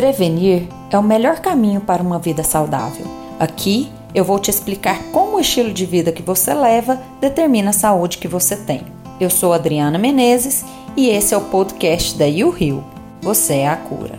[0.00, 3.04] Prevenir é o melhor caminho para uma vida saudável.
[3.38, 7.74] Aqui eu vou te explicar como o estilo de vida que você leva determina a
[7.74, 8.82] saúde que você tem.
[9.20, 10.64] Eu sou Adriana Menezes
[10.96, 12.82] e esse é o podcast da You Rio.
[13.20, 14.18] Você é a cura.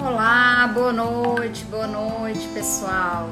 [0.00, 3.30] Olá, boa noite, boa noite, pessoal.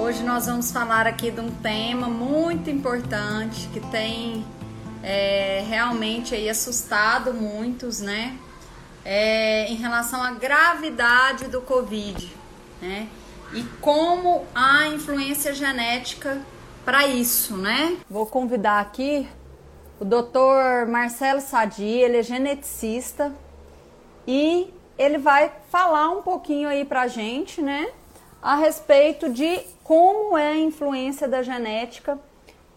[0.00, 4.46] Hoje nós vamos falar aqui de um tema muito importante que tem
[5.02, 8.36] é, realmente aí assustado muitos, né?
[9.04, 12.34] É, em relação à gravidade do Covid,
[12.80, 13.08] né?
[13.52, 16.42] E como a influência genética
[16.84, 17.96] para isso, né?
[18.08, 19.26] Vou convidar aqui
[20.00, 20.88] o Dr.
[20.88, 23.32] Marcelo Sadi, ele é geneticista
[24.26, 27.88] e ele vai falar um pouquinho aí pra gente, né,
[28.42, 32.18] a respeito de como é a influência da genética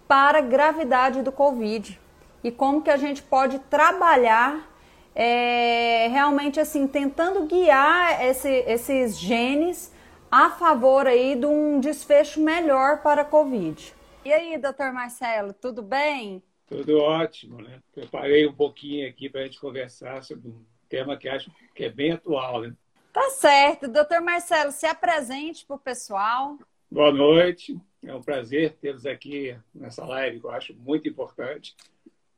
[0.07, 1.99] para a gravidade do Covid
[2.43, 4.69] e como que a gente pode trabalhar
[5.13, 9.93] é, realmente assim tentando guiar esse, esses genes
[10.31, 13.93] a favor aí de um desfecho melhor para a Covid.
[14.23, 16.41] E aí, doutor Marcelo, tudo bem?
[16.67, 17.79] Tudo ótimo, né?
[17.93, 21.89] Preparei um pouquinho aqui para a gente conversar sobre um tema que acho que é
[21.89, 22.73] bem atual, né?
[23.11, 23.89] Tá certo.
[23.89, 26.57] Doutor Marcelo, se apresente para o pessoal.
[26.89, 27.77] Boa noite.
[28.03, 31.76] É um prazer tê-los aqui nessa live, que eu acho muito importante.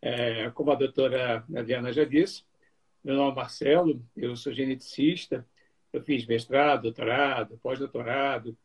[0.05, 2.43] É, como a doutora Adriana já disse,
[3.01, 5.47] meu nome é Marcelo, eu sou geneticista,
[5.93, 8.57] eu fiz mestrado, doutorado, pós-doutorado,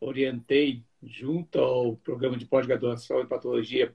[0.00, 3.94] orientei junto ao programa de pós-graduação em patologia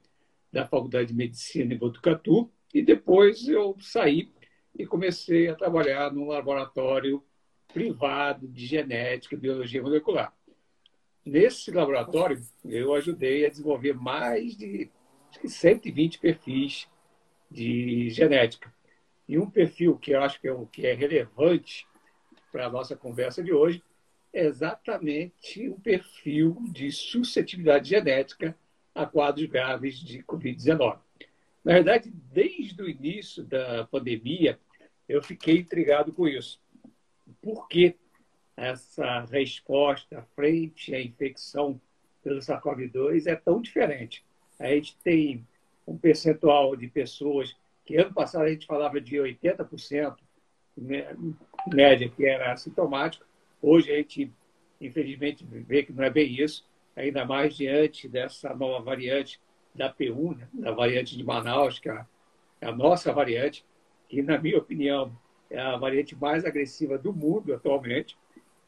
[0.52, 4.32] da Faculdade de Medicina em Botucatu, e depois eu saí
[4.78, 7.24] e comecei a trabalhar num laboratório
[7.74, 10.32] privado de genética e biologia molecular.
[11.26, 14.92] Nesse laboratório, eu ajudei a desenvolver mais de
[15.32, 16.91] acho que 120 perfis
[17.52, 18.74] de genética.
[19.28, 21.86] E um perfil que eu acho que é, o que é relevante
[22.52, 23.84] para a nossa conversa de hoje
[24.34, 28.58] é exatamente o um perfil de suscetibilidade genética
[28.96, 31.00] a quadros graves de Covid-19.
[31.64, 34.60] Na verdade, desde o início da pandemia,
[35.08, 36.60] eu fiquei intrigado com isso.
[37.42, 37.96] Por que
[38.56, 41.80] essa resposta frente à infecção
[42.24, 44.26] pelo SARS-CoV-2 é tão diferente?
[44.60, 45.46] A gente tem
[45.88, 47.56] um percentual de pessoas
[47.86, 50.16] que ano passado a gente falava de 80%,
[51.68, 53.26] média, que era assintomático.
[53.62, 54.32] Hoje a gente,
[54.80, 56.66] infelizmente, vê que não é bem isso,
[56.96, 59.40] ainda mais diante dessa nova variante
[59.74, 60.48] da P1, né?
[60.54, 62.06] da variante de Manaus, que é
[62.62, 63.66] a nossa variante,
[64.08, 65.16] que, na minha opinião,
[65.50, 68.18] é a variante mais agressiva do mundo atualmente.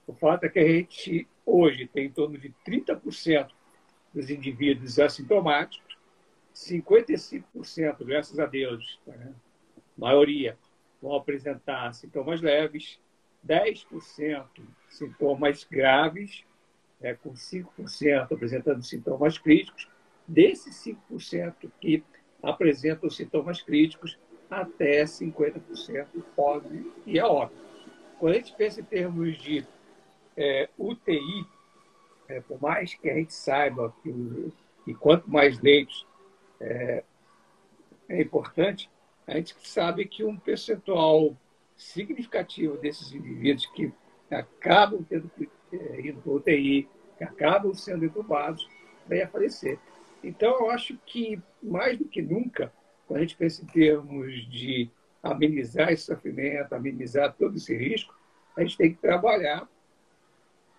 [0.08, 3.50] O fato é que a gente, hoje, tem em torno de 30%
[4.14, 5.83] dos indivíduos assintomáticos
[6.54, 9.34] 55%, graças a Deus, né?
[9.98, 10.58] maioria,
[11.02, 13.00] vão apresentar sintomas leves,
[13.46, 14.46] 10%
[14.90, 16.44] sintomas graves,
[17.02, 19.90] né, com 5% apresentando sintomas críticos.
[20.26, 20.76] Desses
[21.12, 22.04] 5% que
[22.42, 24.18] apresentam sintomas críticos,
[24.50, 27.62] até 50% podem ir a óbito.
[28.20, 29.68] Quando a gente pensa em termos de
[30.38, 31.46] é, UTI,
[32.30, 34.54] é, por mais que a gente saiba que,
[34.86, 36.08] que quanto mais leitos
[36.64, 37.04] é,
[38.10, 38.90] é importante,
[39.28, 41.36] a gente sabe que um percentual
[41.76, 43.92] significativo desses indivíduos que
[44.32, 48.68] acabam tendo que é, ir para UTI, que acabam sendo entubados,
[49.08, 49.78] vem a falecer.
[50.24, 52.72] Então, eu acho que, mais do que nunca,
[53.08, 54.90] quando a gente pensa em termos de
[55.22, 58.16] amenizar esse sofrimento, amenizar todo esse risco,
[58.56, 59.68] a gente tem que trabalhar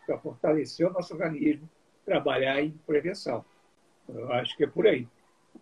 [0.06, 1.68] para fortalecer o nosso organismo,
[2.04, 3.44] trabalhar em prevenção.
[4.08, 5.08] Eu acho que é por aí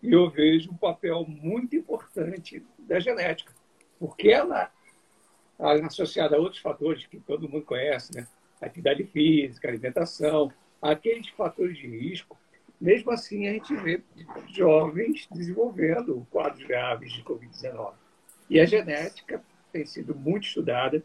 [0.02, 3.52] eu vejo um papel muito importante da genética,
[3.98, 4.70] porque ela,
[5.58, 8.26] associada a outros fatores que todo mundo conhece, né?
[8.60, 12.38] atividade física, alimentação, aqueles fatores de risco,
[12.80, 14.02] mesmo assim a gente vê
[14.48, 17.92] jovens desenvolvendo quadros graves de Covid-19.
[18.50, 19.42] E a genética
[19.72, 21.02] tem sido muito estudada,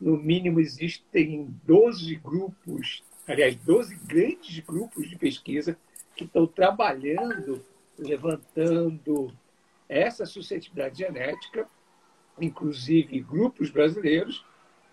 [0.00, 5.76] no mínimo existem 12 grupos, aliás, 12 grandes grupos de pesquisa
[6.16, 7.64] que estão trabalhando
[8.02, 9.32] levantando
[9.88, 11.68] essa suscetibilidade genética,
[12.40, 14.44] inclusive grupos brasileiros,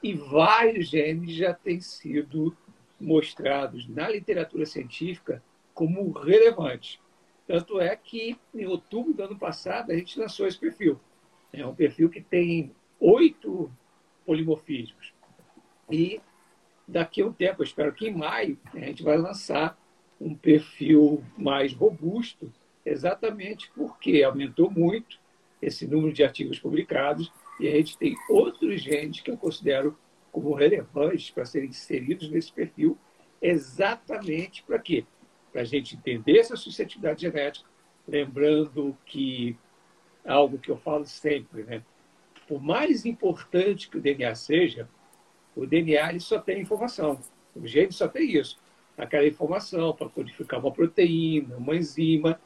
[0.01, 2.55] e vários genes já têm sido
[2.99, 6.99] mostrados na literatura científica como relevantes.
[7.47, 10.99] Tanto é que, em outubro do ano passado, a gente lançou esse perfil.
[11.51, 13.71] É um perfil que tem oito
[14.25, 15.13] polimorfismos.
[15.89, 16.21] E
[16.87, 19.77] daqui a um tempo, eu espero que em maio, a gente vai lançar
[20.19, 22.51] um perfil mais robusto,
[22.85, 25.19] exatamente porque aumentou muito
[25.61, 29.97] esse número de artigos publicados e a gente tem outros genes que eu considero
[30.31, 32.97] como relevantes para serem inseridos nesse perfil,
[33.41, 35.05] exatamente para quê?
[35.51, 37.67] Para a gente entender essa suscetibilidade genética,
[38.07, 39.57] lembrando que
[40.25, 41.83] algo que eu falo sempre, né?
[42.47, 44.89] Por mais importante que o DNA seja,
[45.55, 47.19] o DNA ele só tem informação.
[47.55, 48.57] O gene só tem isso.
[48.97, 52.39] Aquela informação para codificar uma proteína, uma enzima.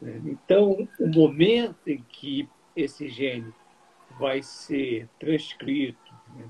[0.00, 0.20] Né?
[0.24, 3.52] Então, o momento em que esse gene
[4.18, 6.48] vai ser transcrito né,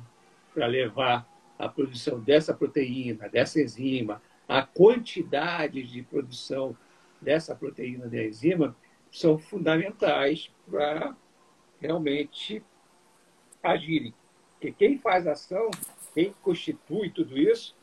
[0.54, 6.76] para levar a produção dessa proteína, dessa enzima, a quantidade de produção
[7.20, 8.74] dessa proteína da enzima
[9.10, 11.14] são fundamentais para
[11.80, 12.62] realmente
[13.62, 14.14] agirem.
[14.52, 15.70] Porque quem faz ação,
[16.14, 17.76] quem constitui tudo isso,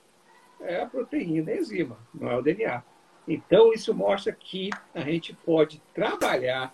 [0.59, 2.83] é a proteína a enzima, não é o DNA.
[3.27, 6.74] Então, isso mostra que a gente pode trabalhar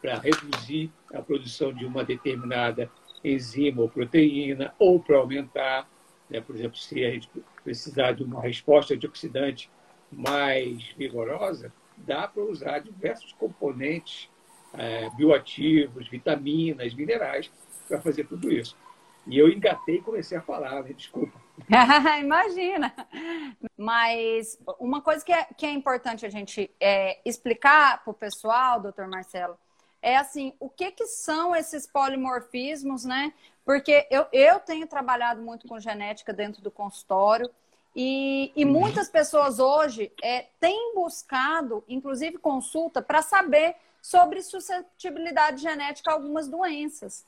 [0.00, 2.90] para reduzir a produção de uma determinada
[3.24, 5.88] enzima ou proteína, ou para aumentar,
[6.28, 6.42] né?
[6.42, 7.30] por exemplo, se a gente
[7.62, 9.70] precisar de uma resposta antioxidante
[10.12, 14.28] mais vigorosa, dá para usar diversos componentes
[14.74, 17.50] é, bioativos, vitaminas, minerais,
[17.88, 18.76] para fazer tudo isso.
[19.26, 20.92] E eu engatei e comecei a falar, né?
[20.92, 21.40] desculpa.
[22.20, 22.92] Imagina!
[23.76, 28.80] Mas uma coisa que é, que é importante a gente é, explicar para o pessoal,
[28.80, 29.56] doutor Marcelo,
[30.02, 33.32] é assim, o que, que são esses polimorfismos, né?
[33.64, 37.50] Porque eu, eu tenho trabalhado muito com genética dentro do consultório
[37.96, 38.72] e, e uhum.
[38.72, 46.48] muitas pessoas hoje é, têm buscado, inclusive consulta, para saber sobre suscetibilidade genética a algumas
[46.48, 47.24] doenças.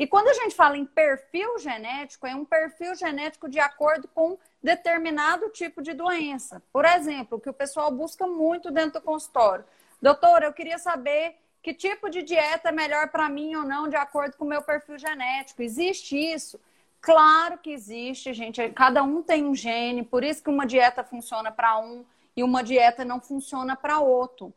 [0.00, 4.38] E quando a gente fala em perfil genético, é um perfil genético de acordo com
[4.62, 6.62] determinado tipo de doença.
[6.72, 9.62] Por exemplo, o que o pessoal busca muito dentro do consultório.
[10.00, 13.96] Doutor, eu queria saber que tipo de dieta é melhor para mim ou não, de
[13.96, 15.62] acordo com o meu perfil genético.
[15.62, 16.58] Existe isso?
[16.98, 18.70] Claro que existe, gente.
[18.70, 22.64] Cada um tem um gene, por isso que uma dieta funciona para um e uma
[22.64, 24.50] dieta não funciona para outro.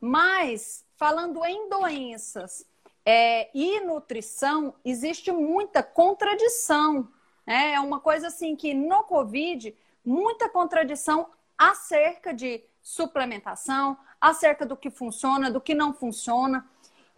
[0.00, 2.64] Mas, falando em doenças
[3.04, 7.08] é, e nutrição, existe muita contradição.
[7.46, 7.74] Né?
[7.74, 14.90] É uma coisa assim que no Covid, muita contradição acerca de suplementação, acerca do que
[14.90, 16.66] funciona, do que não funciona.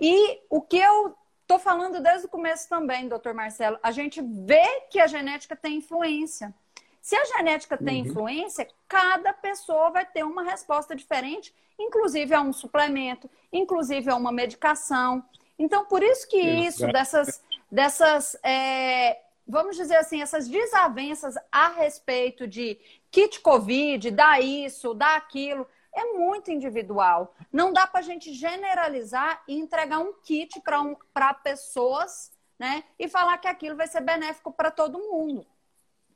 [0.00, 4.82] E o que eu estou falando desde o começo também, doutor Marcelo, a gente vê
[4.90, 6.52] que a genética tem influência.
[7.00, 8.08] Se a genética tem uhum.
[8.08, 14.32] influência, cada pessoa vai ter uma resposta diferente, inclusive a um suplemento, inclusive a uma
[14.32, 15.24] medicação.
[15.58, 22.46] Então, por isso que isso, dessas, dessas é, vamos dizer assim, essas desavenças a respeito
[22.46, 22.78] de
[23.10, 27.34] kit Covid, dá isso, dá aquilo, é muito individual.
[27.52, 30.96] Não dá para a gente generalizar e entregar um kit para um,
[31.42, 35.46] pessoas né, e falar que aquilo vai ser benéfico para todo mundo.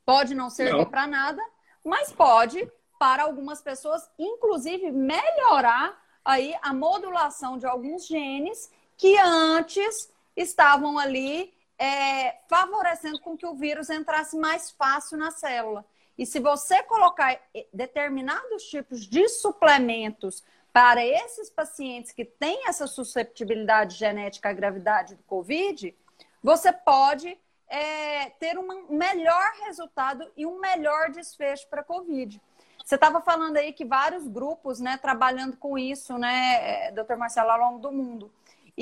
[0.05, 1.43] Pode não servir para nada,
[1.85, 8.71] mas pode, para algumas pessoas, inclusive melhorar aí a modulação de alguns genes
[9.01, 15.87] que antes estavam ali é, favorecendo com que o vírus entrasse mais fácil na célula.
[16.19, 22.87] E se você colocar eh, determinados tipos de suplementos para esses pacientes que têm essa
[22.87, 25.97] susceptibilidade genética à gravidade do Covid,
[26.43, 27.39] você pode
[27.69, 32.39] é, ter um melhor resultado e um melhor desfecho para a Covid.
[32.85, 37.51] Você estava falando aí que vários grupos, né, trabalhando com isso, né, eh, doutor Marcelo,
[37.51, 38.31] ao longo do mundo.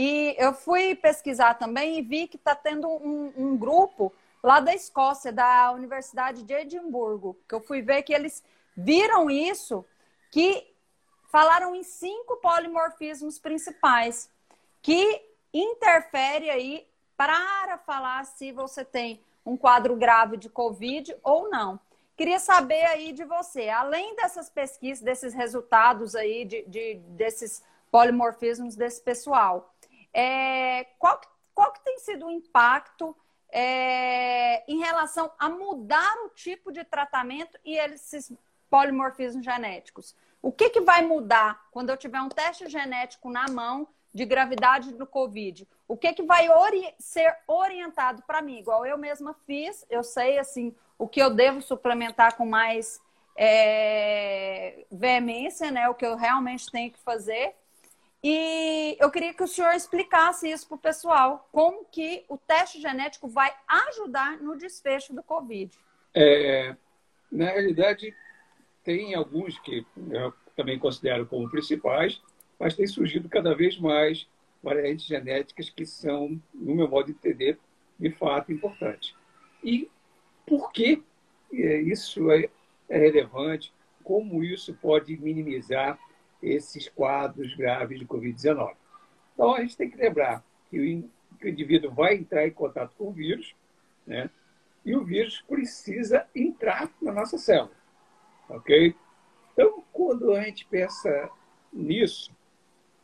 [0.01, 4.73] E eu fui pesquisar também e vi que está tendo um, um grupo lá da
[4.73, 8.45] Escócia, da Universidade de Edimburgo, que eu fui ver que eles
[8.77, 9.85] viram isso,
[10.31, 10.73] que
[11.33, 14.31] falaram em cinco polimorfismos principais,
[14.81, 15.21] que
[15.53, 16.87] interfere aí
[17.17, 21.81] para falar se você tem um quadro grave de Covid ou não.
[22.17, 28.77] Queria saber aí de você, além dessas pesquisas, desses resultados aí, de, de desses polimorfismos
[28.77, 29.75] desse pessoal,
[30.13, 31.21] é, qual,
[31.55, 33.17] qual que tem sido o impacto
[33.51, 38.33] é, em relação a mudar o tipo de tratamento e esses
[38.71, 40.15] polimorfismos genéticos.
[40.43, 44.93] O que, que vai mudar quando eu tiver um teste genético na mão de gravidade
[44.93, 45.67] do Covid?
[45.87, 48.59] O que, que vai ori ser orientado para mim?
[48.59, 53.01] Igual eu mesma fiz, eu sei assim o que eu devo suplementar com mais
[53.37, 55.89] é, veemência, né?
[55.89, 57.55] O que eu realmente tenho que fazer
[58.23, 62.81] e eu queria que o senhor explicasse isso para o pessoal, como que o teste
[62.81, 65.77] genético vai ajudar no desfecho do Covid.
[66.15, 66.75] É,
[67.31, 68.15] na realidade,
[68.83, 72.21] tem alguns que eu também considero como principais,
[72.59, 74.27] mas tem surgido cada vez mais
[74.61, 77.59] variantes genéticas que são, no meu modo de entender,
[77.99, 79.15] de fato importante.
[79.63, 79.89] E
[80.45, 81.03] por que
[81.53, 82.49] é, isso é,
[82.89, 83.73] é relevante?
[84.03, 85.99] Como isso pode minimizar
[86.43, 88.75] esses quadros graves de Covid-19?
[89.35, 93.13] Então, a gente tem que lembrar que o indivíduo vai entrar em contato com o
[93.13, 93.55] vírus,
[94.07, 94.31] né?
[94.85, 97.73] e o vírus precisa entrar na nossa célula.
[98.49, 98.95] Ok?
[99.53, 101.31] Então, quando a gente pensa
[101.73, 102.35] nisso,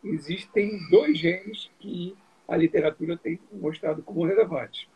[0.02, 4.88] existem dois genes que a literatura tem mostrado como relevantes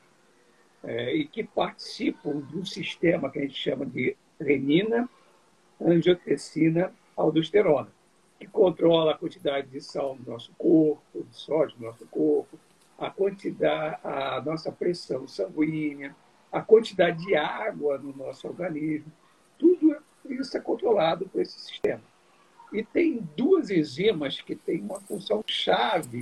[0.83, 5.09] é, e que participam do sistema que a gente chama de renina,
[5.81, 7.91] angiotensina, aldosterona,
[8.39, 12.59] que controla a quantidade de sal no nosso corpo, de sódio no nosso corpo,
[12.97, 16.15] a quantidade, a nossa pressão sanguínea,
[16.51, 19.13] a quantidade de água no nosso organismo.
[19.59, 19.97] Tudo
[20.29, 22.03] isso é controlado por esse sistema.
[22.73, 26.21] E tem duas enzimas que têm uma função chave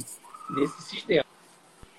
[0.51, 1.25] nesse sistema,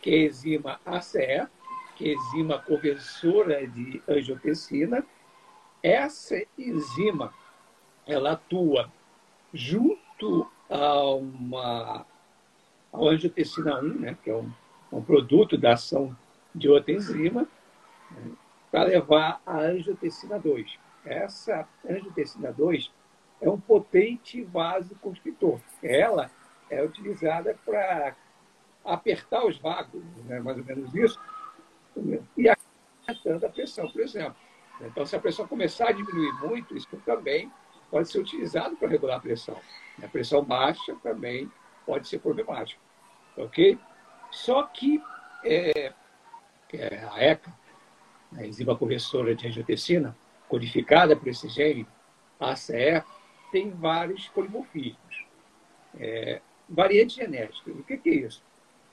[0.01, 1.47] que é a enzima ACE,
[1.95, 5.05] que é a enzima conversora de angiotensina.
[5.83, 7.33] Essa enzima
[8.05, 8.91] ela atua
[9.53, 9.96] junto
[10.69, 12.05] a uma
[12.93, 14.51] angiotensina 1, né, que é um,
[14.91, 16.15] um produto da ação
[16.53, 17.47] de outra enzima,
[18.11, 18.31] né,
[18.71, 20.77] para levar a angiotensina 2.
[21.05, 22.91] Essa angiotensina 2
[23.41, 25.59] é um potente vasoconstritor.
[25.81, 26.29] Ela
[26.69, 28.15] é utilizada para
[28.83, 30.39] apertar os vagos, né?
[30.39, 31.19] mais ou menos isso,
[32.37, 34.35] e aumentando a pressão, por exemplo.
[34.81, 37.51] Então, se a pressão começar a diminuir muito, isso também
[37.89, 39.57] pode ser utilizado para regular a pressão.
[40.03, 41.51] A pressão baixa também
[41.85, 42.81] pode ser problemático.
[43.35, 43.77] Ok?
[44.31, 45.01] Só que
[45.43, 45.93] é,
[46.73, 47.53] é a ECA,
[48.35, 50.15] a enzima corressora de angiotensina,
[50.49, 51.87] codificada por esse gene,
[52.39, 53.03] ACE,
[53.51, 55.25] tem vários polimorfismos.
[55.99, 57.75] É, variantes genéticas.
[57.75, 58.43] O que, que é isso?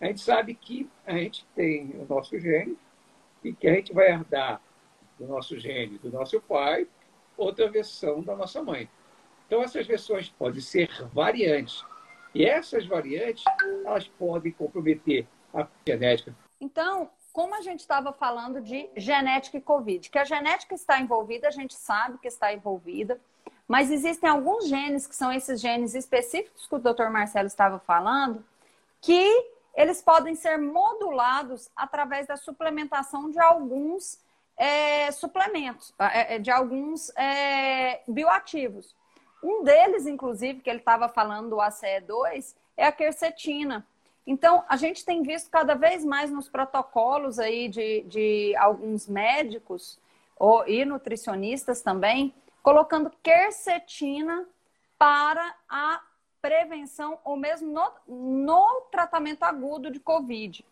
[0.00, 2.76] A gente sabe que a gente tem o nosso gene
[3.42, 4.60] e que a gente vai herdar
[5.18, 6.86] do nosso gene, do nosso pai,
[7.36, 8.88] outra versão da nossa mãe.
[9.46, 11.84] Então, essas versões podem ser variantes.
[12.34, 13.44] E essas variantes,
[13.84, 16.34] elas podem comprometer a genética.
[16.60, 21.48] Então, como a gente estava falando de genética e Covid, que a genética está envolvida,
[21.48, 23.20] a gente sabe que está envolvida,
[23.66, 27.08] mas existem alguns genes, que são esses genes específicos que o Dr.
[27.10, 28.44] Marcelo estava falando,
[29.00, 34.18] que eles podem ser modulados através da suplementação de alguns
[34.56, 38.94] é, suplementos, é, é, de alguns é, bioativos.
[39.42, 43.86] Um deles, inclusive, que ele estava falando do ACE2, é a quercetina.
[44.26, 49.98] Então, a gente tem visto cada vez mais nos protocolos aí de, de alguns médicos
[50.38, 54.46] ou, e nutricionistas também, colocando quercetina
[54.98, 56.00] para a
[56.40, 60.64] prevenção ou mesmo no, no tratamento agudo de Covid.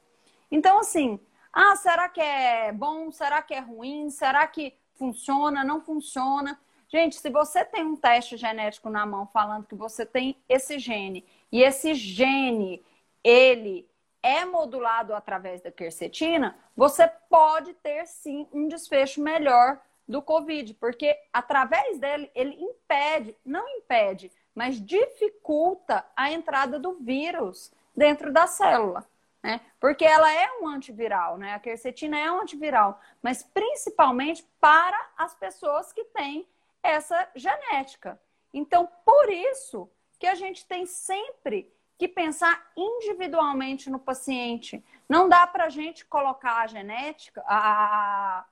[0.51, 1.21] Então, assim,
[1.53, 3.11] ah, será que é bom?
[3.13, 4.11] Será que é ruim?
[4.11, 5.63] Será que funciona?
[5.63, 6.59] Não funciona?
[6.89, 11.25] Gente, se você tem um teste genético na mão falando que você tem esse gene
[11.51, 12.85] e esse gene
[13.25, 13.89] ele
[14.23, 21.17] é modulado através da quercetina, você pode ter sim um desfecho melhor do Covid, porque
[21.33, 29.07] através dele ele impede, não impede, mas dificulta a entrada do vírus dentro da célula.
[29.43, 29.61] Né?
[29.81, 31.55] Porque ela é um antiviral, né?
[31.55, 36.47] A quercetina é um antiviral, mas principalmente para as pessoas que têm
[36.83, 38.21] essa genética.
[38.55, 44.85] Então, por isso que a gente tem sempre que pensar individualmente no paciente.
[45.09, 48.45] Não dá para a gente colocar a genética, a,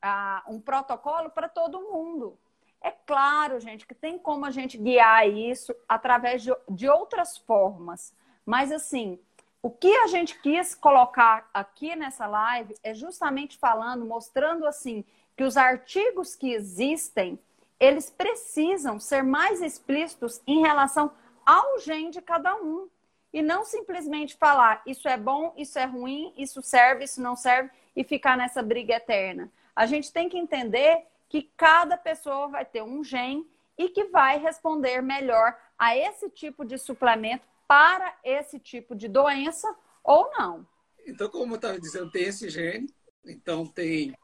[0.00, 2.38] a, um protocolo para todo mundo.
[2.80, 8.14] É claro, gente, que tem como a gente guiar isso através de, de outras formas.
[8.46, 9.18] Mas, assim,
[9.62, 15.04] o que a gente quis colocar aqui nessa live é justamente falando, mostrando, assim,
[15.36, 17.38] que os artigos que existem,
[17.78, 21.10] eles precisam ser mais explícitos em relação
[21.44, 22.88] ao gene de cada um.
[23.32, 27.70] E não simplesmente falar isso é bom, isso é ruim, isso serve, isso não serve
[27.94, 29.50] e ficar nessa briga eterna.
[29.74, 33.46] A gente tem que entender que cada pessoa vai ter um gene
[33.76, 39.68] e que vai responder melhor a esse tipo de suplemento para esse tipo de doença
[40.02, 40.66] ou não.
[41.06, 42.88] Então, como eu estava dizendo, tem esse gene,
[43.24, 44.16] então tem,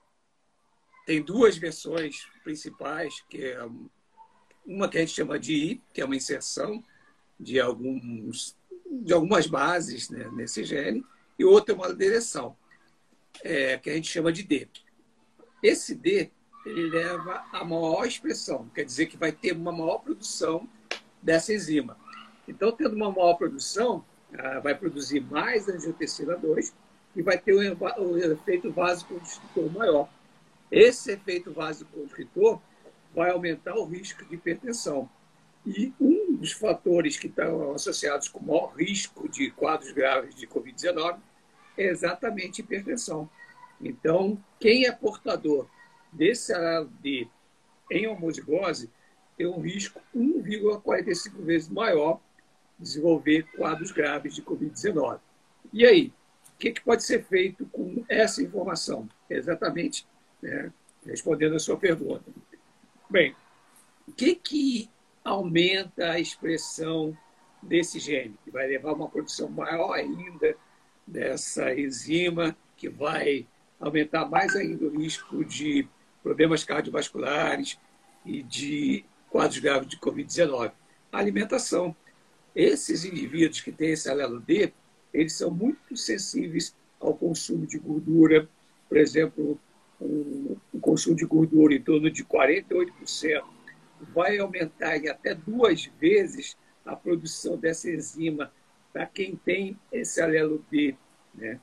[1.07, 3.59] tem duas versões principais, que é
[4.67, 6.83] uma que a gente chama de I, que é uma inserção,
[7.39, 8.57] de, alguns,
[8.91, 11.05] de algumas bases né, nesse gene,
[11.39, 12.57] e outra é uma direção,
[13.43, 14.69] é, que a gente chama de D.
[15.63, 16.31] Esse D
[16.65, 20.67] ele leva a maior expressão, quer dizer que vai ter uma maior produção
[21.21, 21.99] dessa enzima.
[22.47, 24.05] Então, tendo uma maior produção,
[24.63, 26.75] vai produzir mais angiotensina 2
[27.17, 30.09] e vai ter um, efeito vasoconstritor maior.
[30.71, 32.61] Esse efeito vasoconstritor
[33.15, 35.09] vai aumentar o risco de hipertensão.
[35.65, 41.19] E um dos fatores que estão associados com maior risco de quadros graves de Covid-19
[41.79, 43.29] é exatamente hipertensão.
[43.81, 45.67] Então, quem é portador
[46.13, 47.29] desse ALD
[47.91, 48.91] em homozigose
[49.37, 52.21] tem um risco 1,45 vezes maior
[52.85, 55.19] desenvolver quadros graves de Covid-19.
[55.73, 56.13] E aí,
[56.55, 59.09] o que, que, pode ser feito com essa informação?
[59.29, 60.07] Exatamente,
[60.41, 60.73] né,
[61.05, 62.25] respondendo a sua pergunta.
[63.11, 63.35] Bem,
[64.07, 64.91] o que, que
[65.25, 67.17] aumenta a expressão
[67.63, 68.37] desse gene?
[68.45, 70.55] Que vai levar a uma produção maior ainda
[71.07, 73.47] dessa enzima, que vai
[73.81, 75.89] aumentar mais ainda o risco de
[76.23, 77.79] problemas cardiovasculares
[78.25, 80.73] e de quadros graves de Covid-19.
[81.13, 81.95] A alimentação.
[82.55, 84.73] Esses indivíduos que têm esse alelo D,
[85.13, 88.49] eles são muito sensíveis ao consumo de gordura.
[88.89, 89.59] Por exemplo,
[90.01, 93.43] um, um consumo de gordura em torno de 48%
[94.13, 98.53] vai aumentar em até duas vezes a produção dessa enzima
[98.93, 100.95] para quem tem esse alelo B,
[101.35, 101.59] né?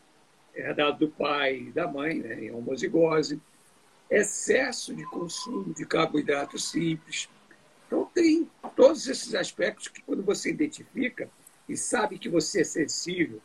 [0.54, 2.46] herdado do pai e da mãe, né?
[2.46, 3.42] em homozigose.
[4.10, 7.30] Excesso de consumo de carboidratos simples.
[7.88, 8.50] Então, tem
[8.82, 11.30] todos esses aspectos que, quando você identifica
[11.70, 13.40] e sabe que você é sensível,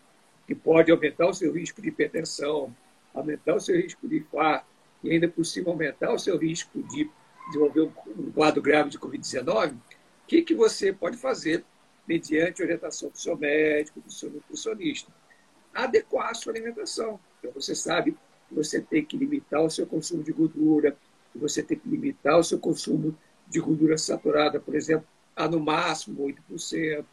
[0.46, 2.74] que pode aumentar o seu risco de hipertensão,
[3.12, 4.66] aumentar o seu risco de infarto
[5.04, 7.10] e ainda por cima aumentar o seu risco de
[7.48, 9.78] desenvolver um quadro grave de Covid-19, o
[10.26, 11.62] que, que você pode fazer
[12.08, 15.12] mediante orientação do seu médico, do seu nutricionista?
[15.74, 17.20] Adequar a sua alimentação.
[17.40, 18.12] Então, você sabe
[18.48, 20.96] que você tem que limitar o seu consumo de gordura,
[21.30, 23.14] que você tem que limitar o seu consumo
[23.46, 27.04] de gordura saturada, por exemplo, a no máximo 8%.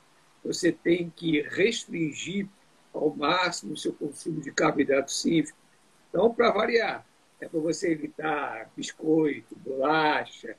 [0.46, 2.48] Você tem que restringir
[2.94, 5.54] ao máximo o seu consumo de carboidrato simples.
[6.10, 7.06] Então, para variar,
[7.42, 10.56] é para você evitar biscoito, bolacha,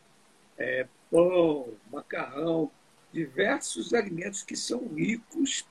[0.59, 2.71] é, pão, macarrão,
[3.12, 5.65] diversos alimentos que são ricos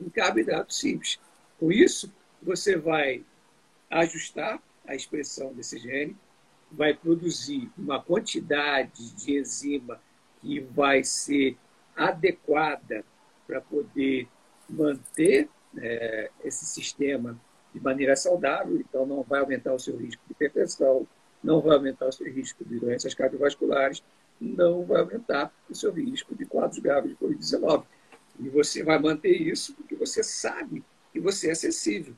[0.00, 1.20] em carboidrato simples.
[1.58, 3.24] Com isso, você vai
[3.90, 6.16] ajustar a expressão desse gene,
[6.72, 10.00] vai produzir uma quantidade de enzima
[10.40, 11.56] que vai ser
[11.96, 13.04] adequada
[13.46, 14.28] para poder
[14.68, 17.38] manter é, esse sistema
[17.74, 21.06] de maneira saudável, então não vai aumentar o seu risco de hipertensão,
[21.42, 24.02] não vai aumentar o seu risco de doenças cardiovasculares,
[24.40, 27.84] não vai aumentar o seu risco de quadros graves de Covid-19.
[28.38, 32.14] E você vai manter isso porque você sabe que você é sensível.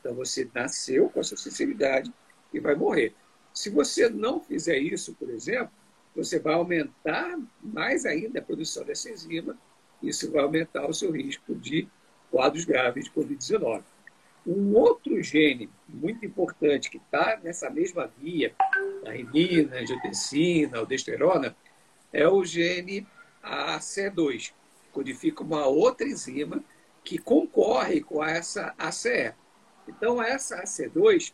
[0.00, 2.12] Então você nasceu com essa sensibilidade
[2.52, 3.14] e vai morrer.
[3.52, 5.72] Se você não fizer isso, por exemplo,
[6.14, 9.56] você vai aumentar mais ainda a produção dessa enzima,
[10.02, 11.88] isso vai aumentar o seu risco de
[12.30, 13.82] quadros graves de Covid-19.
[14.46, 18.54] Um outro gene muito importante que está nessa mesma via,
[19.06, 21.54] a renina, angiotensina, aldosterona,
[22.12, 23.06] é o gene
[23.44, 26.64] ACE2, que codifica uma outra enzima
[27.04, 29.34] que concorre com essa ACE.
[29.86, 31.32] Então, essa ACE2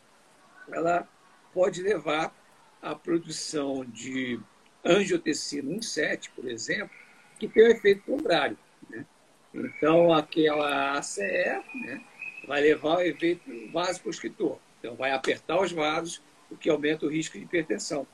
[0.68, 1.08] ela
[1.52, 2.34] pode levar
[2.82, 4.40] à produção de
[4.87, 6.90] angiotensina 1,7, por exemplo,
[7.38, 8.57] que tem um efeito contrário.
[8.88, 9.05] Né?
[9.53, 12.03] Então, aquela ACE né,
[12.46, 14.59] vai levar ao efeito vasoconstritor.
[14.79, 18.07] Então, vai apertar os vasos, o que aumenta o risco de hipertensão.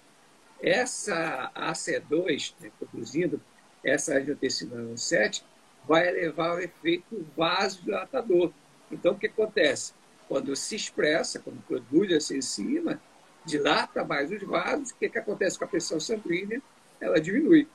[0.61, 3.41] Essa AC2, né, produzindo
[3.85, 5.45] essa angiotensina 7,
[5.87, 8.53] vai levar ao efeito vasodilatador.
[8.91, 9.93] Então, o que acontece?
[10.29, 13.01] Quando se expressa, quando produz essa enzima,
[13.45, 16.61] dilata mais os vasos, o que, que acontece com a pressão sanguínea?
[17.01, 17.69] Ela diminui.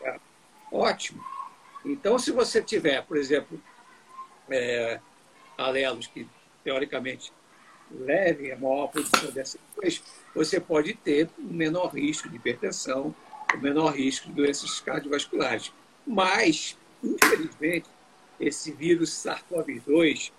[0.00, 0.18] Tá?
[0.70, 1.24] Ótimo.
[1.84, 3.60] Então, se você tiver, por exemplo,
[4.48, 5.00] é,
[5.56, 6.26] alelos que,
[6.62, 7.32] teoricamente,
[7.90, 10.02] levem a maior produção dessas coisas,
[10.34, 13.14] você pode ter um menor risco de hipertensão,
[13.54, 15.72] um menor risco de doenças cardiovasculares.
[16.06, 17.88] Mas, infelizmente,
[18.40, 20.32] esse vírus SARS-CoV-2,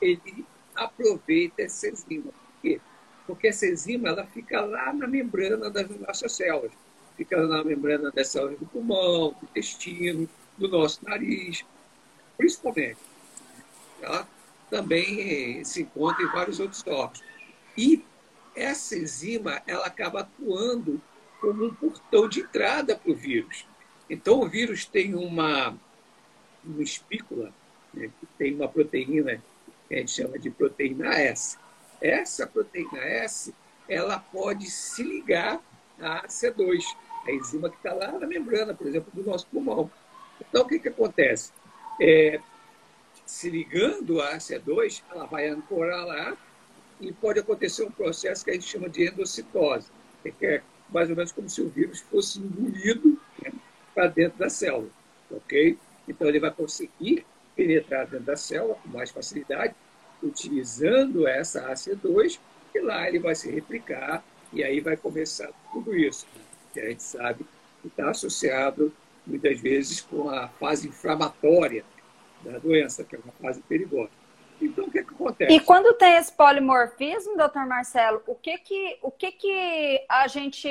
[0.00, 0.44] ele
[0.74, 2.32] aproveita essa enzima.
[2.32, 2.80] Por quê?
[3.26, 6.72] Porque essa enzima ela fica lá na membrana das nossas células.
[7.16, 11.64] Fica na membrana das células do pulmão, do intestino, do nosso nariz,
[12.36, 12.98] principalmente.
[14.00, 14.26] Tá?
[14.74, 17.22] também se encontra em vários outros órgãos.
[17.76, 18.02] E
[18.56, 21.00] essa enzima ela acaba atuando
[21.40, 23.64] como um portão de entrada para o vírus.
[24.10, 25.76] Então, o vírus tem uma,
[26.64, 27.52] uma espícula,
[27.92, 29.40] né, que tem uma proteína
[29.88, 31.56] que a gente chama de proteína S.
[32.04, 33.54] Essa proteína S
[33.88, 35.58] ela pode se ligar
[35.98, 36.82] à C2,
[37.26, 39.90] a enzima que está lá na membrana, por exemplo, do nosso pulmão.
[40.38, 41.50] Então, o que, que acontece?
[41.98, 42.38] É,
[43.24, 46.36] se ligando à AC2, ela vai ancorar lá
[47.00, 49.90] e pode acontecer um processo que a gente chama de endocitose,
[50.22, 53.50] que é mais ou menos como se o vírus fosse engolido né,
[53.94, 54.90] para dentro da célula,
[55.30, 55.78] ok?
[56.06, 57.24] Então ele vai conseguir
[57.56, 59.74] penetrar dentro da célula com mais facilidade,
[60.26, 62.38] utilizando essa AC2,
[62.74, 66.26] e lá ele vai se replicar e aí vai começar tudo isso,
[66.72, 67.44] que a gente sabe
[67.82, 68.92] que está associado
[69.26, 71.84] muitas vezes com a fase inflamatória
[72.42, 74.10] da doença, que é uma fase perigosa.
[74.60, 75.52] Então, o que, que acontece?
[75.52, 80.68] E quando tem esse polimorfismo, doutor Marcelo, o que que, o que, que a gente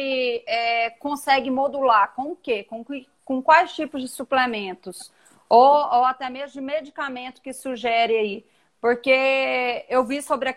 [0.47, 2.13] é, consegue modular?
[2.15, 2.63] Com o quê?
[2.63, 2.85] Com,
[3.25, 5.11] com quais tipos de suplementos?
[5.49, 8.45] Ou, ou até mesmo de medicamento que sugere aí?
[8.83, 10.55] Porque eu vi sobre a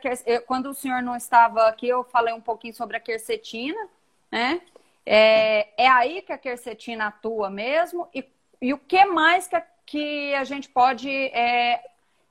[0.48, 3.88] quando o senhor não estava aqui, eu falei um pouquinho sobre a quercetina,
[4.32, 4.62] né?
[5.06, 8.08] É, é aí que a quercetina atua mesmo?
[8.12, 8.28] E,
[8.60, 11.80] e o que mais que a, que a gente pode é,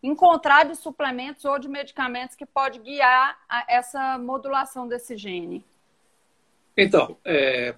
[0.03, 5.63] encontrar de suplementos ou de medicamentos que pode guiar essa modulação desse gene?
[6.75, 7.73] Então, é,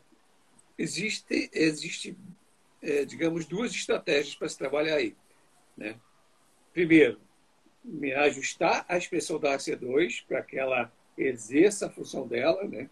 [0.76, 2.18] existe, existe
[2.82, 5.16] é, digamos, duas estratégias para se trabalhar aí.
[5.78, 5.96] Né?
[6.74, 7.27] Primeiro, me
[8.18, 12.64] ajustar a expressão da AC2 para que ela exerça a função dela.
[12.64, 12.90] Né?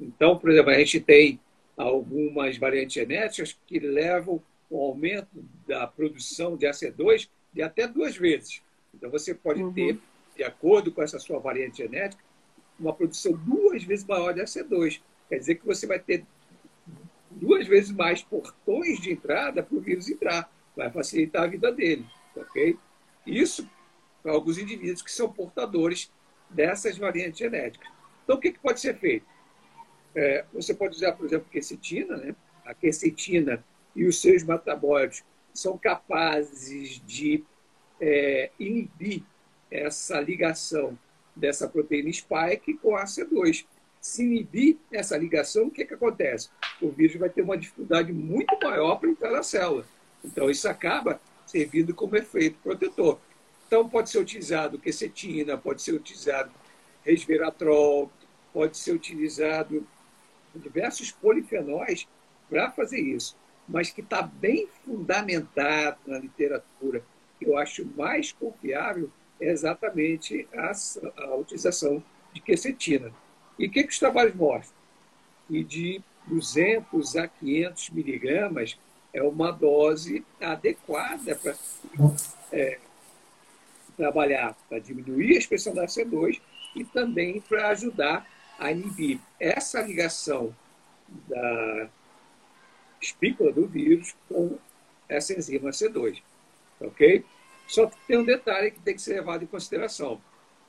[0.00, 1.40] Então, por exemplo, a gente tem
[1.76, 8.62] algumas variantes genéticas que levam o aumento da produção de AC2 de até duas vezes.
[8.94, 9.72] Então, você pode uhum.
[9.72, 9.98] ter,
[10.36, 12.22] de acordo com essa sua variante genética,
[12.78, 15.00] uma produção duas vezes maior de AC2.
[15.28, 16.24] Quer dizer que você vai ter
[17.30, 20.50] duas vezes mais portões de entrada para o vírus entrar.
[20.76, 22.04] Vai facilitar a vida dele,
[22.36, 22.76] ok?
[23.26, 23.68] Isso
[24.24, 26.10] para alguns indivíduos que são portadores
[26.48, 27.86] dessas variantes genéticas.
[28.24, 29.26] Então, o que, que pode ser feito?
[30.14, 32.34] É, você pode usar, por exemplo, quercetina, né?
[32.64, 33.62] A quercetina
[33.94, 37.44] e os seus metabólicos são capazes de
[38.00, 39.22] é, inibir
[39.70, 40.98] essa ligação
[41.36, 43.66] dessa proteína spike com a C2.
[44.00, 46.48] Se inibir essa ligação, o que, que acontece?
[46.80, 49.84] O vírus vai ter uma dificuldade muito maior para entrar na célula.
[50.24, 53.20] Então, isso acaba servindo como efeito protetor.
[53.74, 56.50] Então, pode ser utilizado quercetina, pode ser utilizado
[57.04, 58.10] resveratrol,
[58.52, 59.86] pode ser utilizado
[60.54, 62.06] diversos polifenóis
[62.48, 63.36] para fazer isso
[63.68, 67.02] mas que está bem fundamentado na literatura,
[67.38, 69.10] que eu acho mais confiável,
[69.40, 70.72] é exatamente a,
[71.22, 73.10] a utilização de quercetina.
[73.58, 74.76] E o que, que os trabalhos mostram?
[75.48, 78.78] Que de 200 a 500 miligramas
[79.12, 81.56] é uma dose adequada para
[82.52, 82.78] é,
[83.96, 86.40] trabalhar, para diminuir a expressão da C2
[86.74, 88.26] e também para ajudar
[88.58, 90.54] a inibir essa ligação
[91.28, 91.88] da
[93.00, 94.58] espícula do vírus com
[95.08, 96.22] essa enzima C2.
[96.80, 97.24] Ok?
[97.66, 100.20] Só tem um detalhe que tem que ser levado em consideração.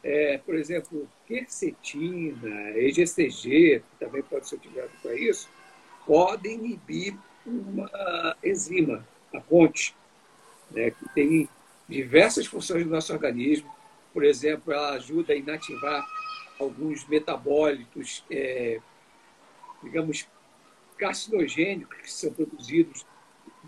[0.04, 5.50] É, por exemplo, quercetina, EGCG, que também pode ser utilizado para isso,
[6.06, 9.96] podem inibir uma enzima, a ponte,
[10.72, 11.50] né, que tem
[11.88, 13.70] diversas funções no nosso organismo.
[14.14, 16.06] Por exemplo, ela ajuda a inativar
[16.60, 18.80] alguns metabólitos, é,
[19.84, 20.28] digamos,
[20.98, 23.06] carcinogênicos que são produzidos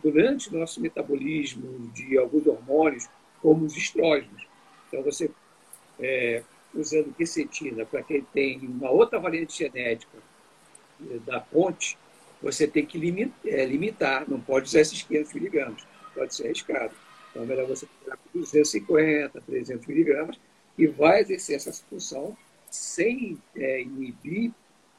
[0.02, 3.08] durante o nosso metabolismo de alguns hormônios,
[3.42, 4.48] como os estrógenos.
[4.88, 5.30] Então, você,
[6.00, 10.18] é, usando quercetina para quem tem uma outra variante genética
[11.10, 11.98] é, da ponte,
[12.42, 16.94] você tem que limitar, é, limitar não pode usar esses 500 miligramas, pode ser arriscado.
[17.38, 20.40] Então, é melhor você pegar 250, 300 miligramas
[20.76, 22.36] e vai exercer essa função
[22.70, 24.52] sem é, inibir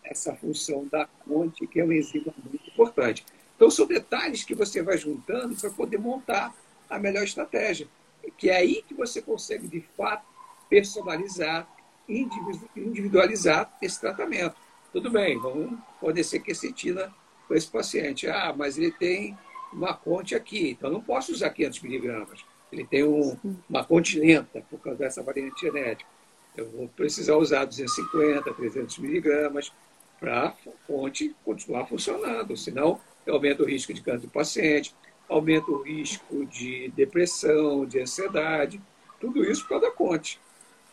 [0.04, 3.26] essa função da ponte, que é uma enzima muito importante.
[3.56, 6.54] Então, são detalhes que você vai juntando para poder montar
[6.88, 7.88] a melhor estratégia.
[8.36, 10.24] Que é aí que você consegue, de fato,
[10.70, 11.68] personalizar,
[12.08, 14.54] individualizar esse tratamento.
[14.92, 17.12] Tudo bem, vamos fornecer quercetina
[17.48, 18.28] para esse paciente.
[18.28, 19.36] Ah, mas ele tem
[19.72, 22.44] uma ponte aqui, então não posso usar 500 miligramas.
[22.72, 23.36] Ele tem um,
[23.68, 26.08] uma ponte lenta por causa dessa variante genética.
[26.56, 29.72] Eu vou precisar usar 250, 300 miligramas
[30.18, 30.52] para a
[30.86, 32.56] fonte continuar funcionando.
[32.56, 34.94] Senão, aumenta o risco de câncer do paciente,
[35.28, 38.80] aumenta o risco de depressão, de ansiedade,
[39.20, 40.40] tudo isso por causa da fonte.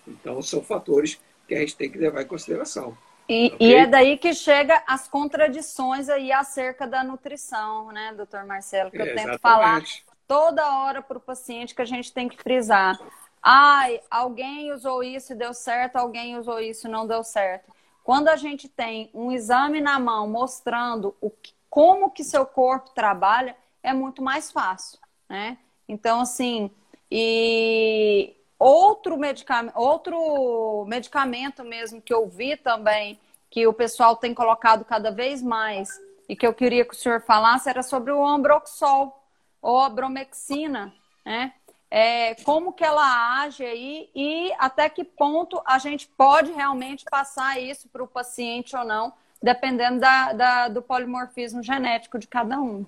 [0.08, 2.98] Então, são fatores que a gente tem que levar em consideração.
[3.28, 3.68] E, okay?
[3.68, 8.92] e, é daí que chega as contradições aí acerca da nutrição, né, doutor Marcelo?
[8.92, 9.84] Que eu é, tento falar
[10.28, 13.00] toda hora para o paciente que a gente tem que frisar.
[13.42, 17.72] Ai, alguém usou isso e deu certo, alguém usou isso e não deu certo.
[18.04, 22.92] Quando a gente tem um exame na mão mostrando o que, como que seu corpo
[22.92, 25.58] trabalha, é muito mais fácil, né?
[25.88, 26.72] Então, assim,
[27.10, 34.84] e outro medicamento, outro medicamento mesmo que eu vi também, que o pessoal tem colocado
[34.84, 35.90] cada vez mais,
[36.28, 39.22] e que eu queria que o senhor falasse, era sobre o ambroxol,
[39.62, 40.94] ou a bromexina,
[41.26, 41.54] né?
[41.90, 47.62] É, como que ela age aí e até que ponto a gente pode realmente passar
[47.62, 52.86] isso para o paciente ou não, dependendo da, da, do polimorfismo genético de cada um.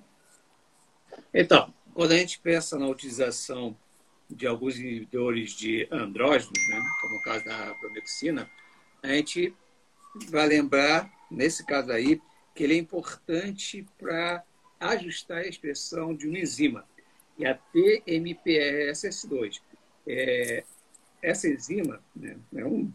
[1.32, 3.74] Então, quando a gente pensa na utilização
[4.28, 8.50] de alguns inibidores de andrógenos, né, como o caso da promexina,
[9.02, 9.54] a gente
[10.28, 12.20] vai lembrar, nesse caso aí,
[12.54, 14.44] que ele é importante para
[14.80, 16.84] ajustar a expressão de uma enzima,
[17.38, 19.60] e a TMPRSS2.
[20.06, 20.64] É,
[21.22, 22.92] essa enzima, né, é um,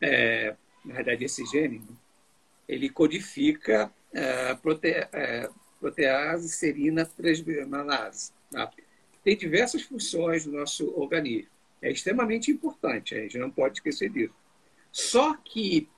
[0.00, 1.84] é, na verdade, esse gene,
[2.68, 5.48] ele codifica é, prote, é,
[5.80, 8.32] protease serina transbernalase.
[8.50, 8.70] Tá?
[9.24, 11.50] Tem diversas funções no nosso organismo.
[11.80, 14.34] É extremamente importante, a gente não pode esquecer disso.
[14.90, 15.88] Só que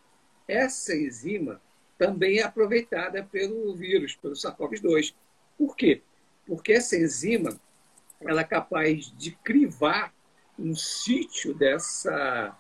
[0.47, 1.61] essa enzima
[1.99, 5.15] também é aproveitada pelo vírus, pelo SARS-CoV-2.
[5.59, 6.03] Por quê?
[6.47, 7.61] Porque essa enzima
[8.21, 10.15] ela é capaz de crivar
[10.59, 12.57] um sítio dessa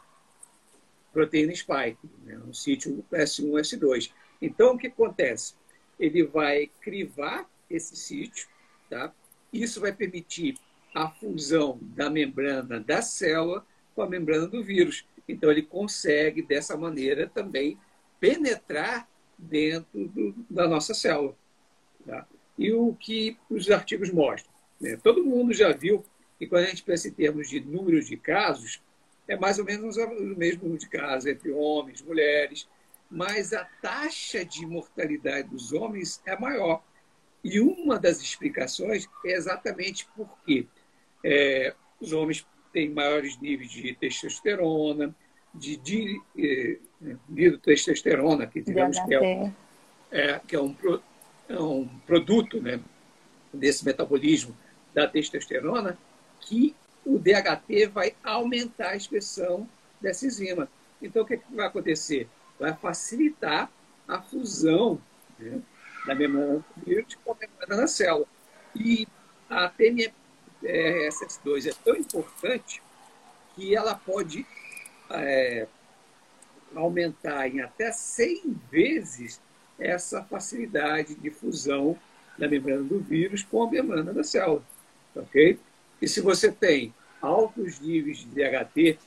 [1.12, 2.38] proteína spike, né?
[2.38, 4.10] um sítio S1, S2.
[4.42, 5.54] Então, o que acontece?
[5.98, 8.48] ele vai crivar esse sítio,
[8.90, 9.12] tá?
[9.54, 10.56] Isso vai permitir
[10.92, 13.64] a fusão da membrana da célula
[13.94, 15.06] com a membrana do vírus.
[15.28, 17.78] Então, ele consegue, dessa maneira, também
[18.18, 21.36] penetrar dentro do, da nossa célula.
[22.04, 22.26] Tá?
[22.58, 24.52] E o que os artigos mostram?
[24.80, 24.98] Né?
[25.02, 26.04] Todo mundo já viu
[26.38, 28.82] que, quando a gente pensa em termos de números de casos,
[29.26, 32.68] é mais ou menos o mesmo número de casos entre homens, mulheres,
[33.10, 36.82] mas a taxa de mortalidade dos homens é maior.
[37.44, 40.66] E uma das explicações é exatamente porque
[41.22, 45.14] é, os homens têm maiores níveis de testosterona,
[45.54, 46.80] de, de, de,
[47.28, 49.52] de testosterona, que digamos que é,
[50.10, 50.74] é, que é um,
[51.48, 52.80] é um produto né,
[53.52, 54.56] desse metabolismo
[54.94, 55.98] da testosterona,
[56.40, 59.68] que o DHT vai aumentar a expressão
[60.00, 60.68] dessa enzima.
[61.00, 62.26] Então, o que, é que vai acontecer?
[62.58, 63.70] vai facilitar
[64.06, 65.00] a fusão
[65.38, 65.60] né,
[66.06, 68.26] da membrana do vírus com a membrana da célula.
[68.74, 69.06] E
[69.48, 72.82] a TMSS2 é tão importante
[73.54, 74.46] que ela pode
[75.10, 75.66] é,
[76.74, 79.40] aumentar em até 100 vezes
[79.78, 81.96] essa facilidade de fusão
[82.38, 84.62] da membrana do vírus com a membrana da célula.
[85.14, 85.58] Ok?
[86.02, 88.98] E se você tem altos níveis de DHT,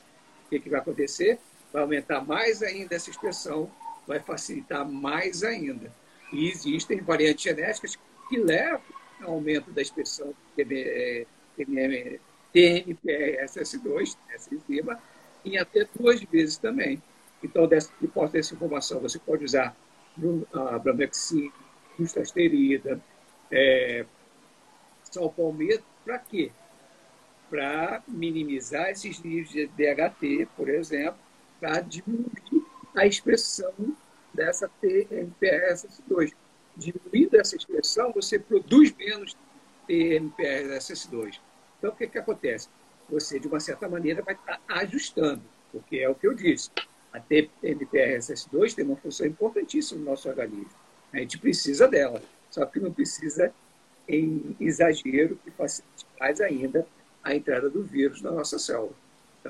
[0.46, 1.38] o que, que vai acontecer?
[1.72, 3.70] vai aumentar mais ainda essa expressão,
[4.06, 5.92] vai facilitar mais ainda.
[6.32, 8.80] E existem variantes genéticas que levam
[9.22, 10.34] ao aumento da expressão
[12.54, 15.00] TMPRSS2, essa enzima,
[15.44, 17.02] em até duas vezes também.
[17.42, 19.76] Então, dessa, depois dessa informação, você pode usar
[20.52, 21.52] a Bramexina,
[21.98, 23.00] Dustasterida,
[23.50, 24.04] é,
[25.04, 26.50] salpalmeto, para quê?
[27.48, 31.18] Para minimizar esses níveis de DHT, por exemplo,
[31.60, 32.64] para diminuir
[32.94, 33.72] a expressão
[34.38, 36.32] dessa TMPRSS2.
[36.76, 39.36] Diminuindo essa expressão, você produz menos
[39.88, 41.40] TMPRSS2.
[41.78, 42.68] Então, o que, que acontece?
[43.10, 46.70] Você, de uma certa maneira, vai estar ajustando, porque é o que eu disse.
[47.12, 50.70] A TMPRSS2 tem uma função importantíssima no nosso organismo.
[51.12, 53.52] A gente precisa dela, só que não precisa
[54.06, 56.86] em exagero que facilite mais ainda
[57.24, 58.92] a entrada do vírus na nossa célula.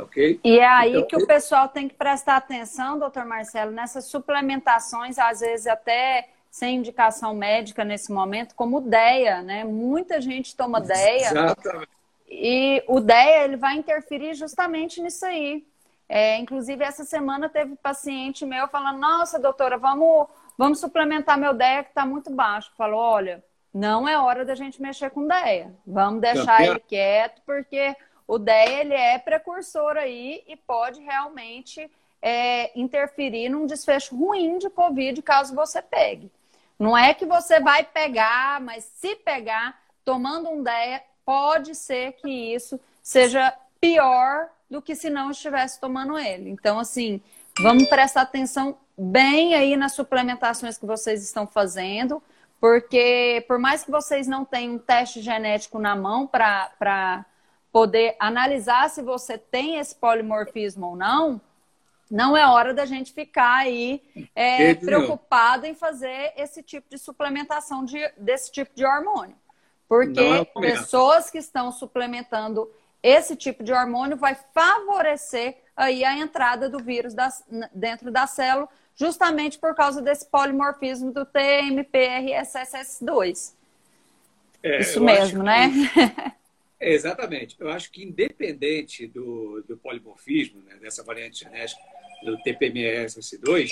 [0.01, 0.41] Ok?
[0.43, 5.19] E é aí então, que o pessoal tem que prestar atenção, doutor Marcelo, nessas suplementações,
[5.19, 9.65] às vezes até sem indicação médica nesse momento, como DEA, né?
[9.65, 11.31] Muita gente toma DEA.
[11.31, 11.89] Exatamente.
[12.29, 15.65] E o DEA ele vai interferir justamente nisso aí.
[16.09, 21.85] É, inclusive, essa semana teve paciente meu falando: Nossa, doutora, vamos, vamos suplementar meu DEA
[21.85, 22.73] que está muito baixo.
[22.77, 25.73] Falou: Olha, não é hora da gente mexer com DEA.
[25.87, 27.95] Vamos deixar ele quieto, porque
[28.29, 34.69] o DEA ele é precursor aí e pode realmente é, interferir num desfecho ruim de
[34.69, 36.31] Covid caso você pegue.
[36.79, 42.29] Não é que você vai pegar, mas se pegar, tomando um DEA, pode ser que
[42.29, 46.51] isso seja pior do que se não estivesse tomando ele.
[46.51, 47.23] Então, assim,
[47.59, 52.23] vamos prestar atenção bem aí nas suplementações que vocês estão fazendo,
[52.61, 57.25] porque por mais que vocês não tenham um teste genético na mão para
[57.73, 61.41] poder analisar se você tem esse polimorfismo ou não,
[62.11, 64.03] não é hora da gente ficar aí
[64.35, 69.37] é, preocupado em fazer esse tipo de suplementação de, desse tipo de hormônio.
[69.87, 72.69] Porque é pessoas que estão suplementando
[73.03, 78.69] esse tipo de hormônio vai favorecer aí a entrada do vírus das, dentro da célula,
[78.97, 83.55] justamente por causa desse polimorfismo do TMPRSS2.
[84.63, 85.71] É, Isso mesmo, né?
[86.81, 87.57] Exatamente.
[87.59, 91.81] Eu acho que independente do, do polimorfismo, né, dessa variante genética
[92.25, 93.71] do TPMS2,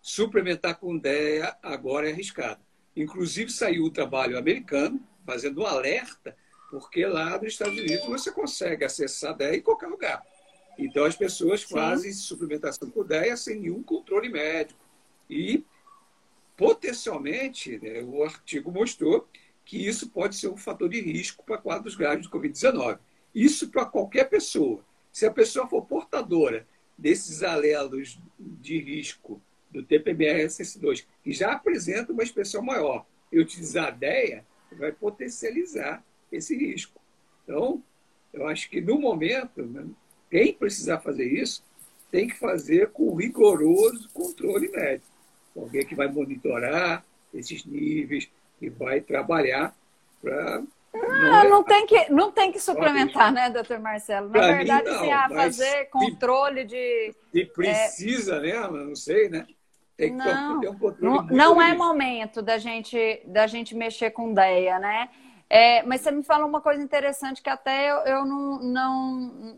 [0.00, 2.60] suplementar com DEA agora é arriscado.
[2.96, 6.36] Inclusive saiu o trabalho americano fazendo um alerta,
[6.70, 10.22] porque lá nos Estados Unidos você consegue acessar DEA em qualquer lugar.
[10.78, 11.74] Então as pessoas Sim.
[11.74, 14.78] fazem suplementação com DEA sem nenhum controle médico.
[15.28, 15.64] E
[16.56, 19.28] potencialmente, né, o artigo mostrou
[19.64, 22.98] que isso pode ser um fator de risco para quadros graves de Covid-19.
[23.34, 24.84] Isso para qualquer pessoa.
[25.12, 32.22] Se a pessoa for portadora desses alelos de risco do TPBRSS2, que já apresenta uma
[32.22, 34.44] expressão maior, e utilizar a DEA,
[34.78, 37.00] vai potencializar esse risco.
[37.42, 37.82] Então,
[38.32, 39.86] eu acho que no momento, né,
[40.30, 41.64] quem precisar fazer isso,
[42.10, 45.10] tem que fazer com rigoroso controle médico.
[45.56, 48.30] Alguém que vai monitorar esses níveis,
[48.64, 49.74] que vai trabalhar
[50.22, 50.62] para.
[50.94, 54.28] Ah, não, tem que, não tem que suplementar, né, doutor Marcelo?
[54.28, 57.14] Na pra verdade, mim, não, assim, fazer controle de.
[57.32, 58.40] Se precisa, é...
[58.40, 58.68] né?
[58.68, 59.46] Não sei, né?
[59.96, 61.28] Tem que não, ter um controle.
[61.30, 65.08] Não, não é momento da gente, da gente mexer com ideia, né?
[65.50, 69.56] É, mas você me falou uma coisa interessante que até eu, eu não, não,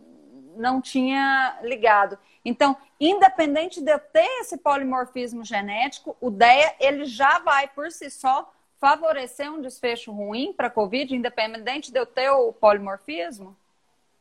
[0.57, 2.19] não tinha ligado.
[2.45, 8.11] Então, independente de eu ter esse polimorfismo genético, o DEA ele já vai por si
[8.11, 13.57] só favorecer um desfecho ruim para a Covid, independente de eu ter o polimorfismo?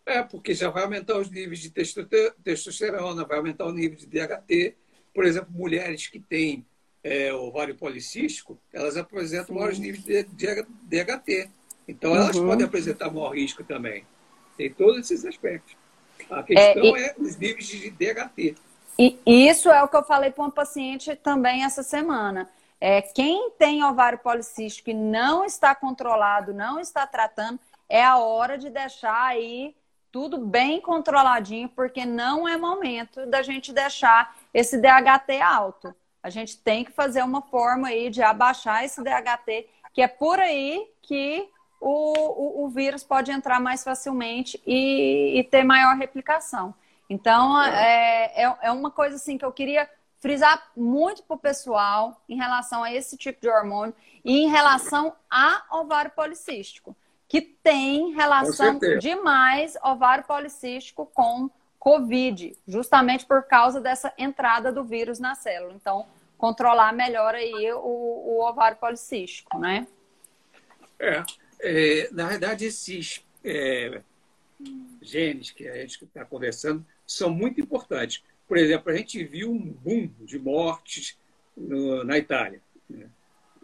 [0.06, 4.76] É, porque já vai aumentar os níveis de testosterona, vai aumentar o nível de DHT.
[5.14, 6.66] Por exemplo, mulheres que têm
[7.04, 9.54] é, ovário policístico, elas apresentam Sim.
[9.54, 11.50] maiores níveis de DHT.
[11.88, 12.18] Então, uhum.
[12.18, 14.06] elas podem apresentar maior risco também.
[14.56, 15.76] Tem todos esses aspectos.
[16.30, 17.04] A questão é, e...
[17.04, 18.56] é os níveis de DHT.
[18.98, 22.50] E isso é o que eu falei para uma paciente também essa semana.
[22.88, 28.60] É, quem tem ovário policístico e não está controlado, não está tratando, é a hora
[28.60, 29.76] de deixar aí
[30.12, 35.96] tudo bem controladinho, porque não é momento da gente deixar esse DHT alto.
[36.22, 40.40] A gente tem que fazer uma forma aí de abaixar esse DHT, que é por
[40.40, 41.50] aí que
[41.82, 46.72] o, o, o vírus pode entrar mais facilmente e, e ter maior replicação.
[47.10, 52.22] Então, é, é, é uma coisa assim que eu queria frisar muito para o pessoal
[52.28, 56.96] em relação a esse tipo de hormônio e em relação a ovário policístico,
[57.28, 65.20] que tem relação demais ovário policístico com Covid, justamente por causa dessa entrada do vírus
[65.20, 65.74] na célula.
[65.74, 69.88] Então, controlar melhor aí o, o ovário policístico, né?
[71.00, 71.24] É,
[71.60, 74.02] é na verdade, esses é,
[75.02, 79.60] genes que a gente está conversando são muito importantes por exemplo, a gente viu um
[79.60, 81.18] boom de mortes
[81.56, 82.62] no, na Itália.
[82.90, 83.10] Né?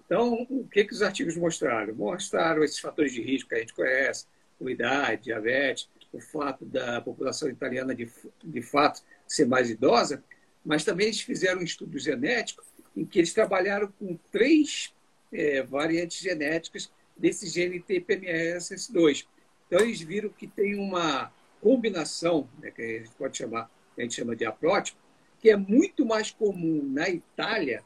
[0.05, 1.95] Então, o que, que os artigos mostraram?
[1.95, 4.25] Mostraram esses fatores de risco que a gente conhece,
[4.61, 8.09] idade, diabetes, o fato da população italiana de,
[8.43, 10.23] de fato ser mais idosa,
[10.63, 12.63] mas também eles fizeram um estudo genético
[12.95, 14.93] em que eles trabalharam com três
[15.31, 19.25] é, variantes genéticas desse gene TPMS2.
[19.67, 24.03] Então, eles viram que tem uma combinação, né, que a gente pode chamar que a
[24.03, 24.99] gente chama de aprótipo,
[25.39, 27.83] que é muito mais comum na Itália,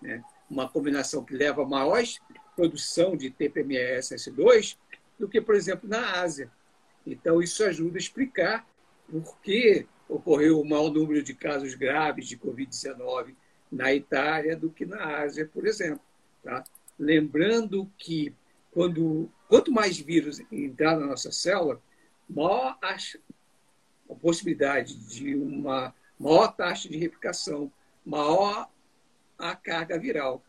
[0.00, 2.02] né, uma combinação que leva a maior
[2.56, 4.76] produção de TPMS-S2
[5.18, 6.50] do que, por exemplo, na Ásia.
[7.06, 8.66] Então, isso ajuda a explicar
[9.10, 13.34] por que ocorreu um maior número de casos graves de Covid-19
[13.70, 16.00] na Itália do que na Ásia, por exemplo.
[16.42, 16.64] Tá?
[16.98, 18.34] Lembrando que
[18.70, 21.80] quando, quanto mais vírus entrar na nossa célula,
[22.28, 22.96] maior a
[24.14, 27.70] possibilidade de uma maior taxa de replicação,
[28.04, 28.68] maior
[29.38, 30.42] a carga viral.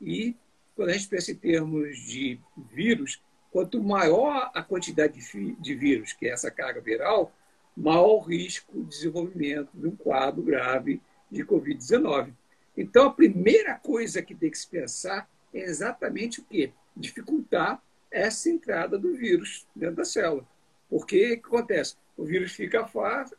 [0.00, 0.36] E,
[0.76, 2.38] quando a gente pensa em termos de
[2.72, 5.20] vírus, quanto maior a quantidade
[5.60, 7.32] de vírus, que é essa carga viral,
[7.76, 11.00] maior o risco de desenvolvimento de um quadro grave
[11.30, 12.32] de Covid-19.
[12.76, 16.72] Então, a primeira coisa que tem que se pensar é exatamente o quê?
[16.96, 20.46] Dificultar essa entrada do vírus dentro da célula.
[20.88, 21.96] Porque o que acontece?
[22.16, 22.88] O vírus fica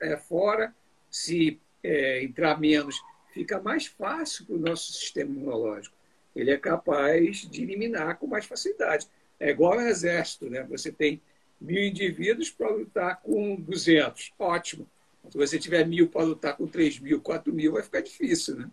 [0.02, 0.74] é, fora,
[1.10, 3.02] se é, entrar menos,
[3.34, 5.96] fica mais fácil para o nosso sistema imunológico.
[6.36, 9.08] Ele é capaz de eliminar com mais facilidade.
[9.40, 10.64] É igual ao exército, né?
[10.70, 11.22] Você tem
[11.60, 14.34] mil indivíduos para lutar com 200.
[14.38, 14.88] Ótimo.
[15.30, 18.70] Se você tiver mil para lutar com 3 mil, 4 mil, vai ficar difícil, né?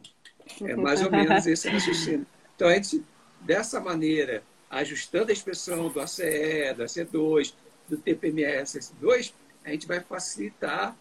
[0.62, 2.26] É mais ou menos esse raciocínio.
[2.54, 3.02] Então, a gente,
[3.40, 7.54] dessa maneira, ajustando a expressão do ACE, do AC2,
[7.88, 9.32] do TPMS-S2,
[9.64, 10.96] a gente vai facilitar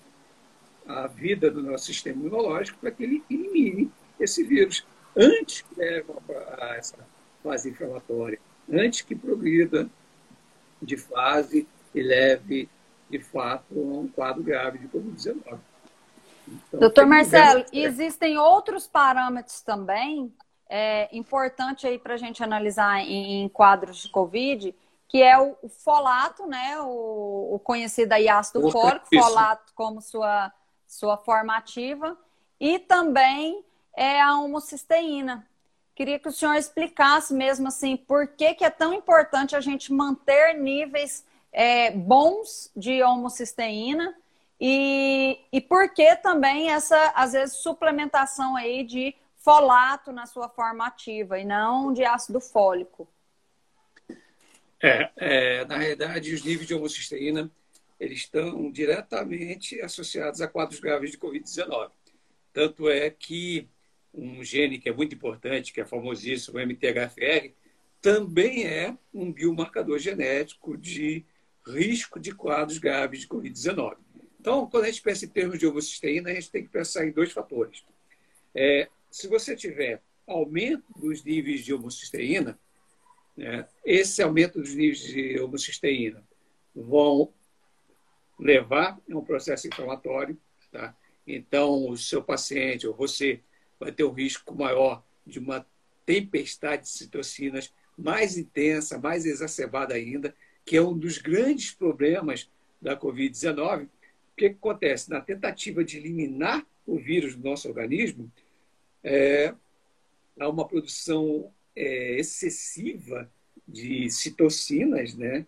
[0.87, 4.85] a vida do nosso sistema imunológico para que ele elimine esse vírus
[5.15, 6.05] antes que leve
[6.59, 6.97] a essa
[7.43, 8.39] fase inflamatória,
[8.71, 9.89] antes que progrida
[10.81, 12.69] de fase e leve,
[13.09, 15.59] de fato, a um quadro grave de Covid-19.
[16.47, 20.33] Então, Doutor Marcelo, existem outros parâmetros também
[20.69, 24.73] é, importante aí para a gente analisar em, em, quadros de Covid,
[25.11, 26.79] que é o, o folato, né?
[26.79, 30.53] O, o conhecido aí ácido fólico, folato como sua,
[30.87, 32.17] sua forma ativa,
[32.57, 33.61] e também
[33.93, 35.45] é a homocisteína.
[35.93, 39.91] Queria que o senhor explicasse mesmo assim por que, que é tão importante a gente
[39.91, 44.15] manter níveis é, bons de homocisteína
[44.61, 50.87] e, e por que também essa, às vezes, suplementação aí de folato na sua forma
[50.87, 53.09] ativa e não de ácido fólico.
[54.81, 57.51] É, é, na realidade, os níveis de homocisteína
[58.01, 61.91] eles estão diretamente associados a quadros graves de Covid-19.
[62.51, 63.69] Tanto é que
[64.11, 67.53] um gene que é muito importante, que é famosíssimo, o MTHFR,
[68.01, 71.23] também é um biomarcador genético de
[71.65, 73.97] risco de quadros graves de Covid-19.
[74.39, 77.11] Então, quando a gente pensa em termos de homocisteína, a gente tem que pensar em
[77.11, 77.85] dois fatores.
[78.55, 82.59] É, se você tiver aumento dos níveis de homocisteína,
[83.41, 86.23] né, esse aumento dos níveis de homocisteína
[86.75, 87.33] vão
[88.39, 90.37] levar a um processo inflamatório.
[90.71, 90.95] Tá?
[91.27, 93.41] Então, o seu paciente ou você
[93.79, 95.65] vai ter um risco maior de uma
[96.05, 100.35] tempestade de citocinas mais intensa, mais exacerbada ainda,
[100.65, 102.49] que é um dos grandes problemas
[102.81, 103.87] da Covid-19,
[104.41, 105.09] que, que acontece?
[105.09, 108.31] Na tentativa de eliminar o vírus do nosso organismo,
[109.03, 109.53] é,
[110.39, 113.29] há uma produção é, excessiva
[113.67, 115.45] de citocinas, né?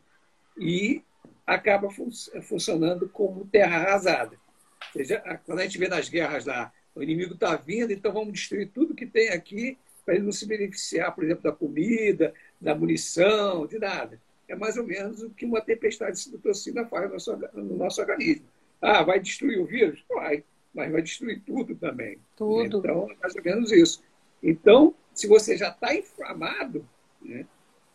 [0.57, 1.01] E
[1.45, 2.09] acaba fun
[2.43, 4.35] funcionando como terra arrasada.
[4.35, 8.33] Ou seja, quando a gente vê nas guerras lá, o inimigo está vindo, então vamos
[8.33, 12.75] destruir tudo que tem aqui para ele não se beneficiar, por exemplo, da comida, da
[12.75, 14.19] munição, de nada.
[14.47, 18.01] É mais ou menos o que uma tempestade de citocina faz no nosso, no nosso
[18.01, 18.45] organismo.
[18.81, 20.03] Ah, vai destruir o vírus?
[20.09, 20.43] Vai,
[20.73, 22.19] mas vai destruir tudo também.
[22.35, 22.79] Tudo.
[22.79, 24.03] Então, é mais ou menos isso.
[24.41, 26.87] Então, se você já está inflamado,
[27.21, 27.45] né,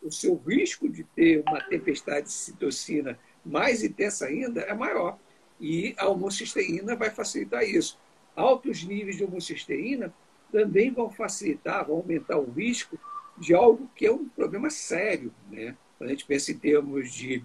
[0.01, 5.17] o seu risco de ter uma tempestade de citocina mais intensa ainda é maior.
[5.59, 7.99] E a homocisteína vai facilitar isso.
[8.35, 10.13] Altos níveis de homocisteína
[10.51, 12.97] também vão facilitar, vão aumentar o risco
[13.37, 15.33] de algo que é um problema sério.
[15.49, 15.75] Né?
[15.97, 17.43] Quando a gente pensa em termos de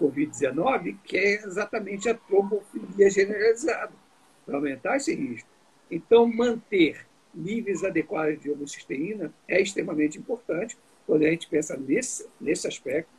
[0.00, 3.92] Covid-19, que é exatamente a trombofilia generalizada,
[4.44, 5.48] para aumentar esse risco.
[5.90, 7.06] Então, manter
[7.36, 10.76] níveis adequados de homocisteína é extremamente importante
[11.06, 13.10] quando a gente pensa nesse, nesse aspecto.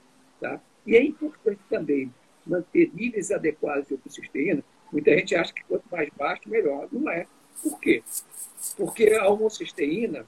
[0.42, 0.60] Tá?
[0.86, 2.14] E é importante também
[2.46, 4.64] manter níveis adequados de homocisteína.
[4.92, 6.88] Muita gente acha que quanto mais baixo, melhor.
[6.92, 7.28] Não é.
[7.62, 8.04] Por quê?
[8.76, 10.26] Porque a homocisteína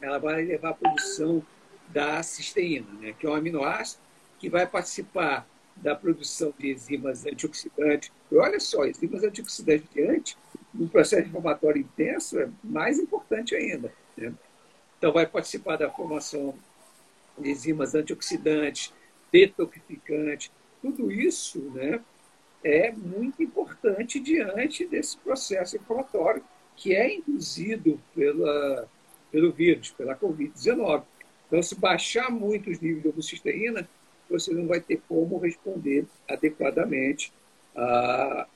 [0.00, 1.42] ela vai levar à produção
[1.88, 3.14] da cisteína, né?
[3.18, 4.02] que é um aminoácido
[4.38, 5.46] que vai participar
[5.76, 8.10] da produção de enzimas antioxidantes.
[8.30, 10.36] E olha só, enzimas antioxidantes diante
[10.74, 13.92] um processo inflamatório intenso é mais importante ainda.
[14.16, 14.32] Né?
[14.98, 16.54] Então, vai participar da formação
[17.38, 18.92] de enzimas antioxidantes,
[19.30, 20.50] detoxificantes.
[20.80, 22.00] Tudo isso né,
[22.64, 26.42] é muito importante diante desse processo inflamatório
[26.76, 28.88] que é induzido pela,
[29.30, 31.04] pelo vírus, pela Covid-19.
[31.46, 33.88] Então, se baixar muito os níveis de homocisteína,
[34.32, 37.32] você não vai ter como responder adequadamente
[37.76, 38.46] a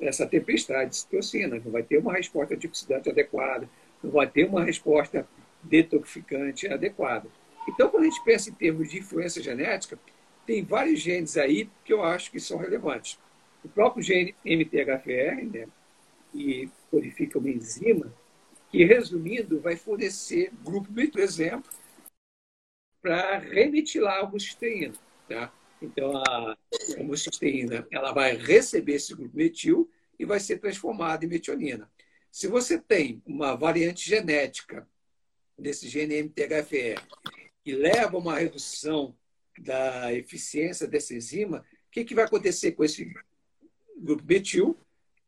[0.00, 3.68] essa tempestade de citocina, não vai ter uma resposta antioxidante adequada,
[4.02, 5.26] não vai ter uma resposta
[5.62, 7.28] detoxificante adequada.
[7.68, 9.98] Então, quando a gente pensa em termos de influência genética,
[10.46, 13.18] tem vários genes aí que eu acho que são relevantes.
[13.62, 15.66] O próprio gene MTHFR, né,
[16.32, 18.12] que codifica uma enzima,
[18.70, 21.70] que, resumindo, vai fornecer grupo B, por exemplo,
[23.00, 24.94] para remetilar a homocisteína.
[25.28, 25.52] Tá?
[25.80, 26.56] Então, a
[26.98, 31.90] homocisteína ela vai receber esse grupo metil e vai ser transformada em metionina.
[32.30, 34.86] Se você tem uma variante genética
[35.58, 37.00] desse gene MTHFR
[37.64, 39.14] que leva a uma redução
[39.58, 43.12] da eficiência dessa enzima, o que, que vai acontecer com esse
[43.96, 44.78] grupo metil?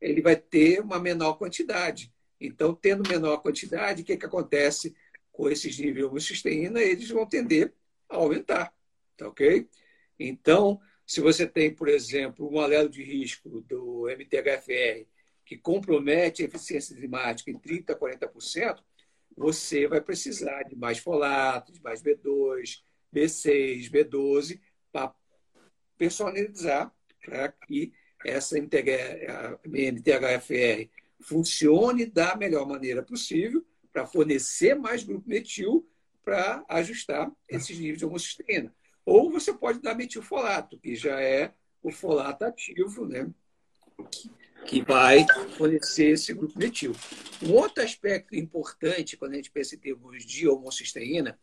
[0.00, 2.12] Ele vai ter uma menor quantidade.
[2.40, 4.94] Então, tendo menor quantidade, o que, que acontece?
[5.32, 7.72] Com esses níveis de homocisteína, eles vão tender
[8.08, 8.72] a aumentar.
[9.16, 9.68] Tá ok?
[10.18, 15.06] Então, se você tem, por exemplo, um alelo de risco do MTHFR
[15.44, 18.82] que compromete a eficiência enzimática em 30% a 40%,
[19.36, 24.60] você vai precisar de mais folato, de mais B2, B6, B12,
[24.92, 25.14] para
[25.98, 27.92] personalizar para que
[28.24, 28.56] essa
[29.64, 30.88] MTHFR
[31.20, 35.86] funcione da melhor maneira possível para fornecer mais grupo metil
[36.24, 38.74] para ajustar esses níveis de homocisteína.
[39.04, 43.28] Ou você pode dar metilfolato, que já é o folato ativo, né?
[44.66, 45.26] que vai
[45.56, 46.94] fornecer esse grupo metil.
[47.42, 51.38] Um outro aspecto importante quando a gente pensa em termos de homocisteína,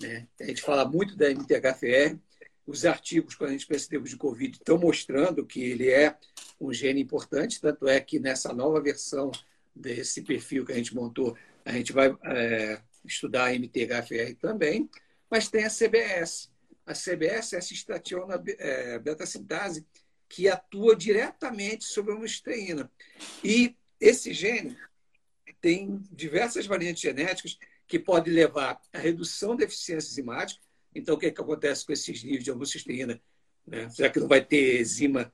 [0.00, 0.26] né?
[0.40, 2.18] a gente fala muito da MTHFR,
[2.66, 6.16] os artigos, quando a gente pensa em termos de Covid, estão mostrando que ele é
[6.60, 9.30] um gene importante, tanto é que nessa nova versão
[9.74, 14.88] desse perfil que a gente montou, a gente vai é, estudar a MTHFR também,
[15.30, 16.50] mas tem a CBS.
[16.84, 19.86] A CBS é a cistrationa é, beta-sintase,
[20.28, 22.90] que atua diretamente sobre a homocisteína.
[23.44, 24.76] E esse gene
[25.60, 30.60] tem diversas variantes genéticas que podem levar à redução da eficiência enzimática.
[30.94, 33.20] Então, o que, é que acontece com esses níveis de homocisteína?
[33.66, 33.88] Né?
[33.96, 35.32] Já que não vai ter enzima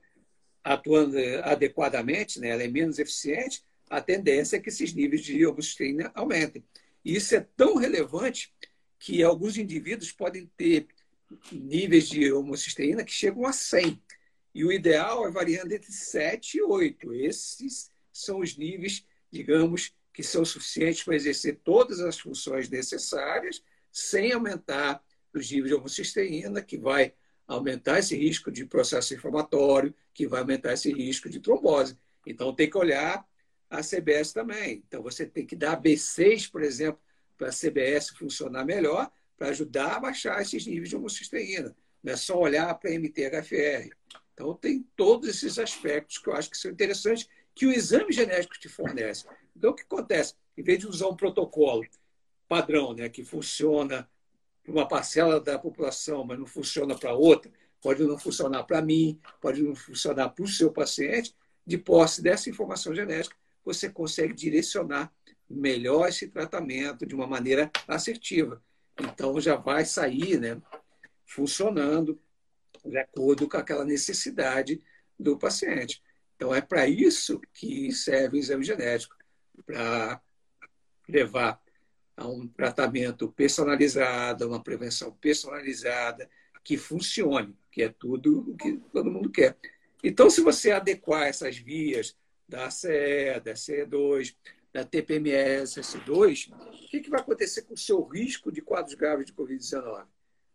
[0.63, 2.49] atuando adequadamente, né?
[2.49, 6.63] ela é menos eficiente, a tendência é que esses níveis de homocisteína aumentem.
[7.03, 8.53] E isso é tão relevante
[8.99, 10.87] que alguns indivíduos podem ter
[11.51, 14.01] níveis de homocisteína que chegam a 100.
[14.53, 17.13] E o ideal é variando entre 7 e 8.
[17.13, 24.33] Esses são os níveis, digamos, que são suficientes para exercer todas as funções necessárias, sem
[24.33, 27.13] aumentar os níveis de homocisteína, que vai
[27.47, 31.97] aumentar esse risco de processo inflamatório, que vai aumentar esse risco de trombose.
[32.25, 33.25] Então, tem que olhar
[33.69, 34.83] a CBS também.
[34.87, 36.99] Então, você tem que dar B6, por exemplo,
[37.37, 41.75] para a CBS funcionar melhor, para ajudar a baixar esses níveis de homocisteína.
[42.03, 43.89] Não é só olhar para MTHFR.
[44.33, 48.57] Então, tem todos esses aspectos que eu acho que são interessantes, que o exame genético
[48.59, 49.25] te fornece.
[49.55, 50.33] Então, o que acontece?
[50.57, 51.85] Em vez de usar um protocolo
[52.47, 54.09] padrão, né, que funciona
[54.63, 57.51] para uma parcela da população, mas não funciona para outra,
[57.81, 62.49] pode não funcionar para mim, pode não funcionar para o seu paciente, de posse dessa
[62.49, 63.35] informação genética,
[63.73, 65.13] você consegue direcionar
[65.47, 68.63] melhor esse tratamento de uma maneira assertiva.
[68.99, 70.59] Então, já vai sair né,
[71.25, 72.19] funcionando
[72.83, 74.81] de acordo com aquela necessidade
[75.19, 76.01] do paciente.
[76.35, 79.15] Então, é para isso que serve o exame genético
[79.65, 80.19] para
[81.07, 81.61] levar
[82.17, 86.27] a um tratamento personalizado, uma prevenção personalizada,
[86.63, 89.55] que funcione, que é tudo o que todo mundo quer.
[90.03, 92.17] Então, se você adequar essas vias
[92.49, 94.35] da CE, da CE2,
[94.73, 99.27] da TPMS, S2, o que, que vai acontecer com o seu risco de quadros graves
[99.27, 100.05] de Covid-19?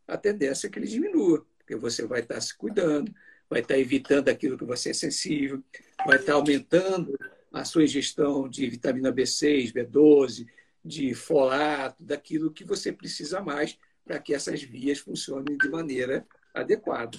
[0.06, 3.14] A tendência é que ele diminua, porque você vai estar se cuidando,
[3.48, 5.62] vai estar evitando aquilo que você é sensível,
[6.04, 7.16] vai estar aumentando
[7.52, 10.46] a sua ingestão de vitamina B6, B12,
[10.84, 17.18] de folato, daquilo que você precisa mais para que essas vias funcionem de maneira adequada.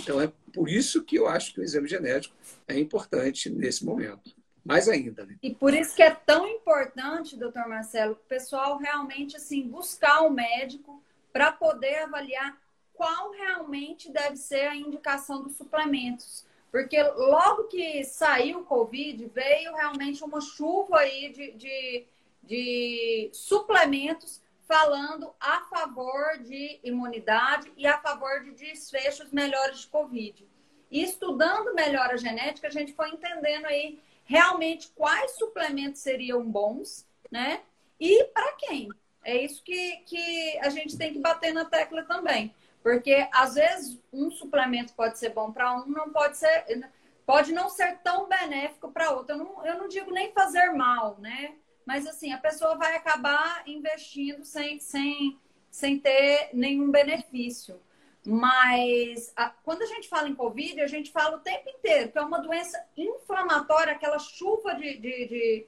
[0.00, 2.34] Então, é por isso que eu acho que o exame genético
[2.66, 4.34] é importante nesse momento.
[4.64, 5.26] Mais ainda.
[5.26, 5.36] Né?
[5.42, 10.28] E por isso que é tão importante, doutor Marcelo, o pessoal realmente assim, buscar o
[10.28, 11.02] um médico
[11.32, 12.56] para poder avaliar
[12.94, 16.46] qual realmente deve ser a indicação dos suplementos.
[16.70, 22.06] Porque logo que saiu o Covid, veio realmente uma chuva aí de, de,
[22.42, 30.46] de suplementos falando a favor de imunidade e a favor de desfechos melhores de Covid.
[30.90, 37.06] E estudando melhor a genética, a gente foi entendendo aí realmente quais suplementos seriam bons,
[37.30, 37.62] né?
[38.00, 38.88] E para quem.
[39.24, 42.54] É isso que, que a gente tem que bater na tecla também.
[42.82, 46.90] Porque às vezes um suplemento pode ser bom para um, não pode ser,
[47.24, 49.34] pode não ser tão benéfico para outro.
[49.34, 51.54] Eu não, eu não digo nem fazer mal, né?
[51.84, 55.38] Mas assim, a pessoa vai acabar investindo sem, sem,
[55.70, 57.80] sem ter nenhum benefício.
[58.26, 62.18] Mas a, quando a gente fala em Covid, a gente fala o tempo inteiro que
[62.18, 65.66] é uma doença inflamatória, aquela chuva de, de, de,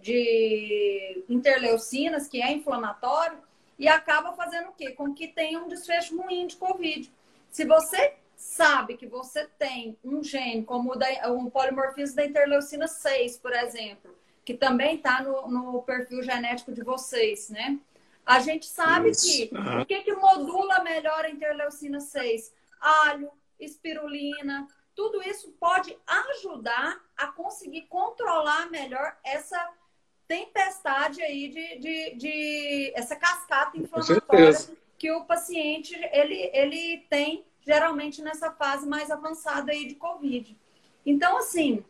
[0.00, 3.38] de interleucinas que é inflamatório
[3.76, 4.92] e acaba fazendo o quê?
[4.92, 7.12] Com que tenha um desfecho ruim de Covid.
[7.50, 12.86] Se você sabe que você tem um gene como o, da, o polimorfismo da interleucina
[12.86, 14.14] 6, por exemplo,
[14.46, 17.80] que também está no, no, perfil genético de vocês, né?
[18.24, 19.26] A gente sabe Isso.
[19.26, 19.80] que uhum.
[19.82, 22.54] o que, que modula melhor a interleucina 6?
[22.80, 23.28] Alho,
[23.58, 29.58] espirulina, tudo isso pode ajudar a conseguir controlar melhor essa
[30.28, 34.52] tempestade aí de, de, de essa cascata inflamatória
[34.96, 40.56] que o paciente ele, ele tem geralmente nessa fase mais avançada aí de Covid.
[41.04, 41.84] Então, assim,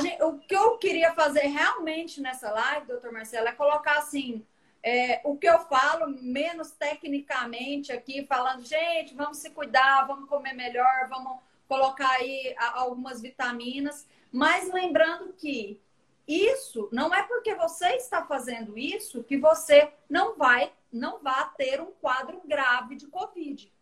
[0.00, 4.44] Gente, o que eu queria fazer realmente nessa live, doutor Marcelo, é colocar assim,
[4.82, 10.52] é, o que eu falo menos tecnicamente aqui, falando, gente, vamos se cuidar, vamos comer
[10.52, 15.80] melhor, vamos colocar aí algumas vitaminas, mas lembrando que
[16.26, 21.80] isso não é porque você está fazendo isso que você não vai não vá ter
[21.80, 23.72] um quadro grave de COVID.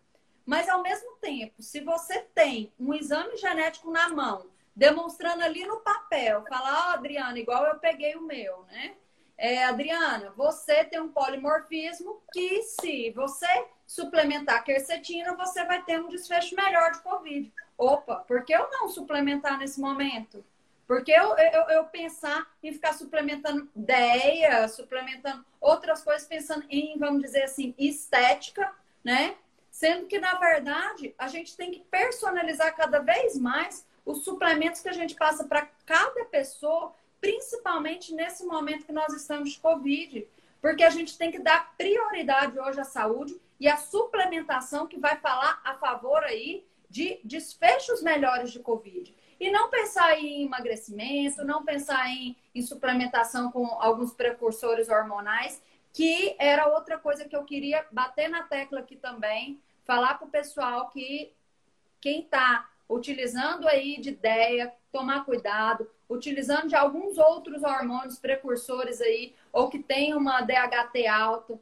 [0.44, 4.46] Mas ao mesmo tempo, se você tem um exame genético na mão,
[4.76, 8.94] demonstrando ali no papel, falar, ó, oh, Adriana, igual eu peguei o meu, né?
[9.38, 13.46] É, Adriana, você tem um polimorfismo que se você
[13.86, 17.52] suplementar quercetina, você vai ter um desfecho melhor de Covid.
[17.76, 20.44] Opa, por que eu não suplementar nesse momento?
[20.86, 27.22] Porque eu, eu, eu pensar em ficar suplementando ideia, suplementando outras coisas, pensando em, vamos
[27.22, 28.72] dizer assim, estética,
[29.02, 29.36] né?
[29.70, 34.88] Sendo que, na verdade, a gente tem que personalizar cada vez mais os suplementos que
[34.88, 40.26] a gente passa para cada pessoa, principalmente nesse momento que nós estamos de Covid.
[40.60, 45.16] Porque a gente tem que dar prioridade hoje à saúde e à suplementação que vai
[45.16, 49.14] falar a favor aí de desfechos melhores de Covid.
[49.38, 55.60] E não pensar em emagrecimento, não pensar em, em suplementação com alguns precursores hormonais,
[55.92, 60.30] que era outra coisa que eu queria bater na tecla aqui também, falar para o
[60.30, 61.32] pessoal que
[62.00, 69.34] quem está utilizando aí de ideia, tomar cuidado, utilizando de alguns outros hormônios precursores aí,
[69.52, 71.58] ou que tem uma DHT alta,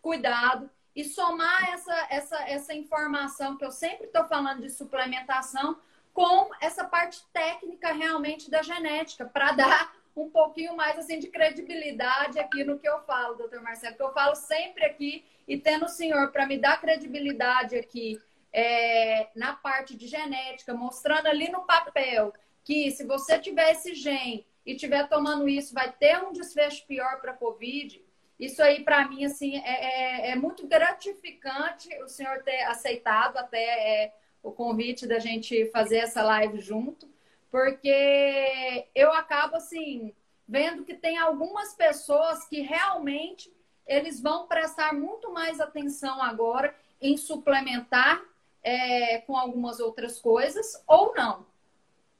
[0.00, 0.70] cuidado.
[0.94, 5.76] E somar essa, essa, essa informação que eu sempre estou falando de suplementação
[6.12, 12.38] com essa parte técnica realmente da genética, para dar um pouquinho mais assim de credibilidade
[12.38, 15.88] aqui no que eu falo, doutor Marcelo, que eu falo sempre aqui e tendo o
[15.88, 18.20] senhor para me dar credibilidade aqui
[18.52, 22.32] é, na parte de genética, mostrando ali no papel
[22.64, 27.20] que se você tiver esse gene e tiver tomando isso, vai ter um desfecho pior
[27.20, 28.00] para a Covid.
[28.38, 34.04] Isso aí, para mim, assim, é, é, é, muito gratificante o senhor ter aceitado até
[34.04, 37.08] é, o convite da gente fazer essa live junto,
[37.50, 40.14] porque eu acabo assim
[40.46, 43.52] vendo que tem algumas pessoas que realmente
[43.86, 48.22] eles vão prestar muito mais atenção agora em suplementar
[48.62, 51.46] é, com algumas outras coisas ou não.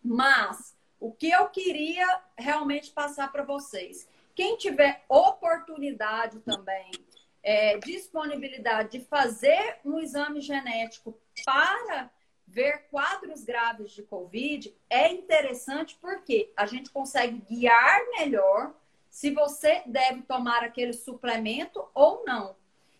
[0.02, 6.90] Mas o que eu queria realmente passar para vocês, quem tiver oportunidade também,
[7.42, 12.10] é, disponibilidade de fazer um exame genético para
[12.46, 18.74] ver quadros graves de Covid é interessante porque a gente consegue guiar melhor
[19.10, 22.56] se você deve tomar aquele suplemento ou não.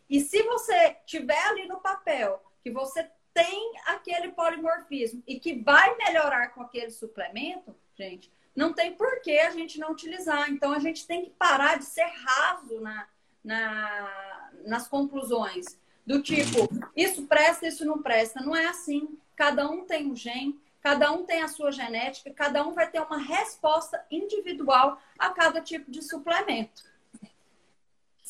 [0.09, 5.97] E se você tiver ali no papel que você tem aquele polimorfismo e que vai
[5.97, 10.51] melhorar com aquele suplemento, gente, não tem por que a gente não utilizar.
[10.51, 13.07] Então a gente tem que parar de ser raso na,
[13.43, 15.79] na, nas conclusões.
[16.07, 18.41] Do tipo, isso presta, isso não presta.
[18.41, 19.19] Não é assim.
[19.35, 23.01] Cada um tem um gene, cada um tem a sua genética, cada um vai ter
[23.01, 26.92] uma resposta individual a cada tipo de suplemento.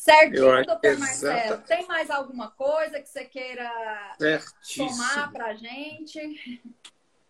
[0.03, 1.61] Certinho, doutor Marcelo?
[1.61, 3.71] Tem mais alguma coisa que você queira
[4.19, 4.89] Certíssimo.
[4.89, 6.61] somar para a gente?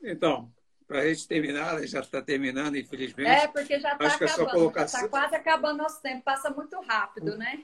[0.01, 0.51] Então,
[0.87, 3.29] para a gente terminar, já está terminando, infelizmente.
[3.29, 5.01] É, porque já está acabando, colocação...
[5.01, 7.63] está quase acabando nosso tempo, passa muito rápido, né?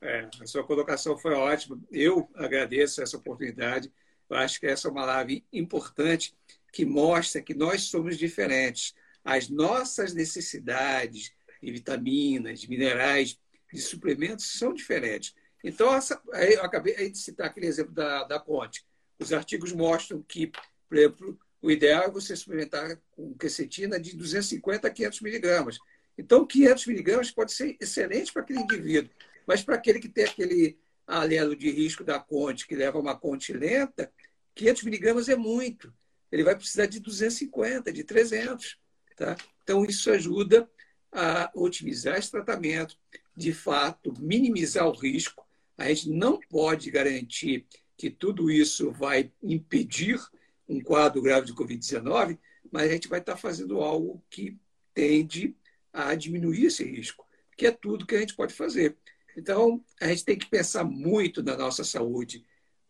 [0.00, 1.78] É, a sua colocação foi ótima.
[1.92, 3.92] Eu agradeço essa oportunidade.
[4.30, 6.34] Eu acho que essa é uma live importante
[6.72, 8.94] que mostra que nós somos diferentes.
[9.22, 13.38] As nossas necessidades de vitaminas, de minerais,
[13.72, 15.34] de suplementos são diferentes.
[15.62, 18.84] Então, essa, eu acabei de citar aquele exemplo da, da Conte.
[19.18, 20.46] Os artigos mostram que,
[20.88, 25.78] por exemplo, o ideal é você suplementar com quercetina de 250 a 500 miligramas.
[26.16, 29.10] Então, 500 miligramas pode ser excelente para aquele indivíduo.
[29.46, 33.52] Mas para aquele que tem aquele alelo de risco da conte, que leva uma conte
[33.52, 34.12] lenta,
[34.54, 35.92] 500 miligramas é muito.
[36.30, 38.78] Ele vai precisar de 250, de 300.
[39.16, 39.36] Tá?
[39.62, 40.68] Então, isso ajuda
[41.10, 42.96] a otimizar esse tratamento,
[43.38, 45.46] de fato, minimizar o risco.
[45.76, 47.64] A gente não pode garantir
[47.96, 50.20] que tudo isso vai impedir
[50.68, 52.36] um quadro grave de Covid-19,
[52.70, 54.58] mas a gente vai estar fazendo algo que
[54.92, 55.56] tende
[55.92, 57.24] a diminuir esse risco,
[57.56, 58.96] que é tudo que a gente pode fazer.
[59.36, 62.44] Então, a gente tem que pensar muito na nossa saúde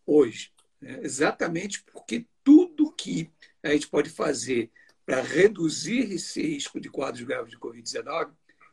[0.06, 0.98] hoje, né?
[1.02, 3.30] exatamente porque tudo que
[3.62, 4.70] a gente pode fazer
[5.04, 8.30] para reduzir esse risco de quadros graves de Covid-19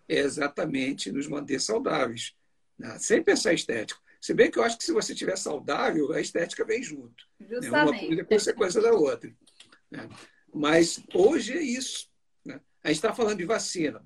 [0.07, 2.33] é exatamente nos manter saudáveis,
[2.77, 2.97] né?
[2.99, 3.99] sem pensar em estética.
[4.21, 7.27] Se bem que eu acho que se você estiver saudável, a estética vem junto.
[7.39, 7.71] Justamente.
[7.71, 7.81] Né?
[7.81, 9.31] Uma coisa é consequência da outra.
[9.91, 10.09] Né?
[10.53, 12.09] Mas hoje é isso.
[12.43, 12.59] Né?
[12.83, 14.03] A gente está falando de vacina.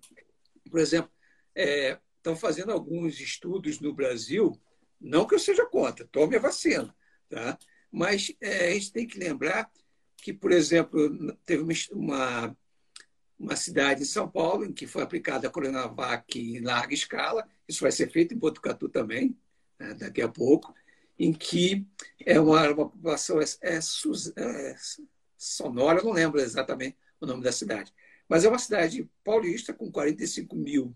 [0.70, 1.12] Por exemplo,
[1.56, 4.60] é, estão fazendo alguns estudos no Brasil,
[5.00, 6.94] não que eu seja contra, tome a vacina,
[7.30, 7.58] tá?
[7.92, 9.72] mas é, a gente tem que lembrar
[10.18, 12.56] que, por exemplo, teve uma,
[13.40, 17.82] uma cidade em São Paulo em que foi aplicada a Coronavac em larga escala, isso
[17.82, 19.38] vai ser feito em Botucatu também,
[19.80, 20.76] né, daqui a pouco,
[21.18, 21.86] em que
[22.26, 24.76] é uma, uma população é, é, é,
[25.38, 27.94] sonora, não lembro exatamente o nome da cidade,
[28.28, 30.96] mas é uma cidade paulista com 45 mil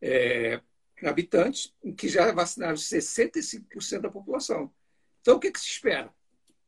[0.00, 0.60] é,
[1.04, 4.72] habitantes, em que já vacinaram 65% da população.
[5.20, 6.12] Então, o que, que se espera?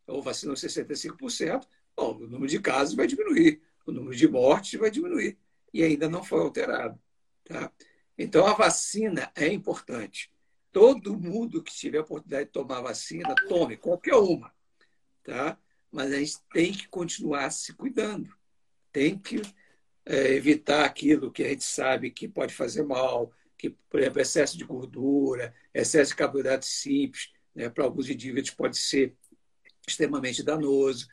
[0.07, 1.66] Ou vacinou 65%,
[1.97, 5.39] bom, o número de casos vai diminuir, o número de mortes vai diminuir,
[5.72, 6.99] e ainda não foi alterado.
[7.45, 7.70] Tá?
[8.16, 10.32] Então, a vacina é importante.
[10.72, 14.53] Todo mundo que tiver a oportunidade de tomar vacina, tome, qualquer uma.
[15.22, 15.59] Tá?
[15.91, 18.35] Mas a gente tem que continuar se cuidando.
[18.93, 19.41] Tem que
[20.07, 24.59] é, evitar aquilo que a gente sabe que pode fazer mal, que, por exemplo, excesso
[24.59, 29.14] de gordura, excesso de carboidratos simples, né, para alguns indivíduos pode ser
[29.87, 31.09] extremamente danoso.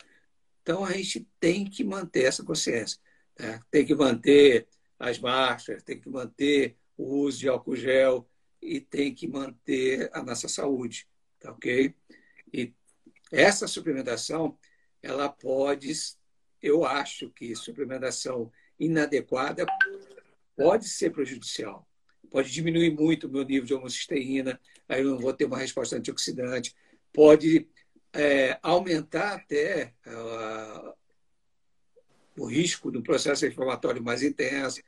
[0.61, 2.99] Então, a gente tem que manter essa consciência.
[3.39, 3.59] Né?
[3.69, 4.67] Tem que manter
[4.99, 8.29] as máscaras, tem que manter o uso de álcool gel
[8.61, 11.07] e tem que manter a nossa saúde,
[11.39, 11.95] tá ok?
[12.53, 12.73] E
[13.31, 14.57] essa suplementação,
[15.01, 15.91] ela pode,
[16.61, 19.65] eu acho que suplementação inadequada
[20.55, 21.87] pode ser prejudicial.
[22.29, 25.97] Pode diminuir muito o meu nível de homocisteína, aí eu não vou ter uma resposta
[25.97, 26.75] antioxidante.
[27.11, 27.67] Pode
[28.13, 30.93] é, aumentar até uh,
[32.37, 34.81] o risco do processo inflamatório mais intenso.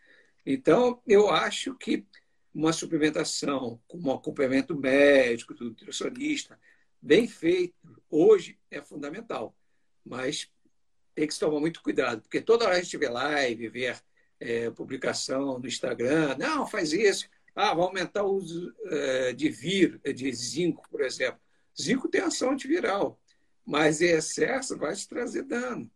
[0.46, 2.06] Então, eu acho que
[2.54, 6.60] uma suplementação com um acompanhamento médico, do nutricionista,
[7.02, 7.74] bem feito,
[8.10, 9.56] hoje é fundamental.
[10.06, 10.50] Mas
[11.16, 13.96] tem que se tomar muito cuidado, porque toda hora a gente vê live, vê
[14.40, 20.02] é, publicação no Instagram, não, faz isso, ah, vai aumentar o uso é, de vírus,
[20.14, 21.40] de zinco, por exemplo.
[21.80, 23.20] Zinco tem ação antiviral,
[23.66, 25.90] mas em excesso vai te trazer dano.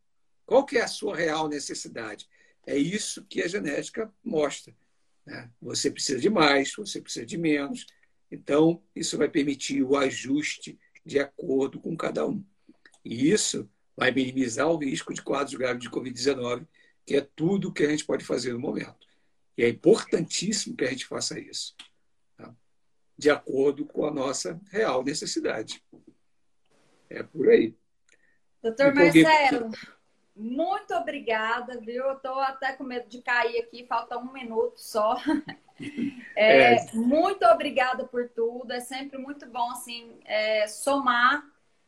[0.46, 2.28] Qual que é a sua real necessidade?
[2.66, 4.76] É isso que a genética mostra.
[5.26, 5.50] Né?
[5.62, 7.86] Você precisa de mais, você precisa de menos.
[8.32, 12.44] Então, isso vai permitir o ajuste de acordo com cada um.
[13.04, 16.68] E isso vai minimizar o risco de quadros graves de Covid-19,
[17.06, 19.08] que é tudo que a gente pode fazer no momento.
[19.58, 21.76] E é importantíssimo que a gente faça isso?
[23.18, 25.84] De acordo com a nossa real necessidade.
[27.10, 27.76] É por aí.
[28.62, 29.72] Doutor Marcelo,
[30.36, 32.04] muito obrigada, viu?
[32.06, 35.18] Eu estou até com medo de cair aqui, falta um minuto só.
[36.36, 36.86] É, é.
[36.94, 38.72] Muito obrigada por tudo.
[38.72, 41.46] É sempre muito bom assim é, somar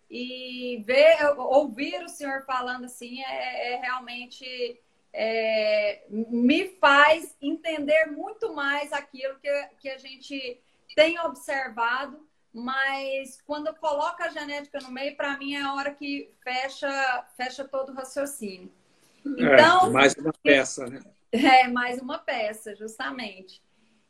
[0.07, 4.79] e ver, ouvir o senhor falando assim é, é realmente
[5.11, 9.49] é, me faz entender muito mais aquilo que,
[9.79, 10.61] que a gente
[10.95, 16.31] tem observado mas quando coloca a genética no meio, para mim é a hora que
[16.43, 18.71] fecha, fecha todo o raciocínio.
[19.25, 20.99] É, então, é, mais uma peça, né?
[21.31, 23.61] É, mais uma peça, justamente.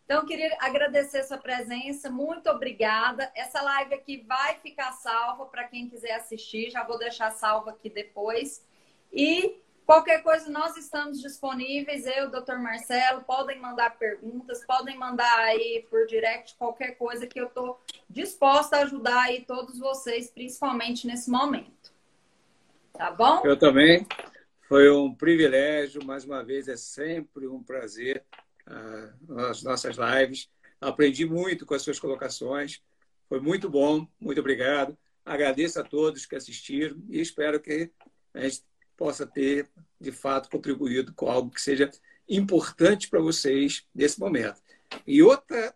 [0.05, 3.30] Então, queria agradecer sua presença, muito obrigada.
[3.36, 7.89] Essa live aqui vai ficar salva para quem quiser assistir, já vou deixar salva aqui
[7.89, 8.65] depois.
[9.11, 15.83] E Qualquer coisa, nós estamos disponíveis, eu, doutor Marcelo, podem mandar perguntas, podem mandar aí
[15.89, 21.31] por direct qualquer coisa que eu estou disposta a ajudar aí todos vocês, principalmente nesse
[21.31, 21.91] momento.
[22.93, 23.41] Tá bom?
[23.43, 24.05] Eu também.
[24.67, 28.23] Foi um privilégio, mais uma vez, é sempre um prazer
[28.67, 30.51] uh, as nossas lives.
[30.79, 32.79] Aprendi muito com as suas colocações.
[33.27, 34.95] Foi muito bom, muito obrigado.
[35.25, 37.89] Agradeço a todos que assistiram e espero que
[38.35, 38.68] a gente
[39.00, 39.70] possa ter,
[40.00, 41.89] de fato, contribuído com algo que seja
[42.28, 44.62] importante para vocês nesse momento.
[45.08, 45.74] E outra,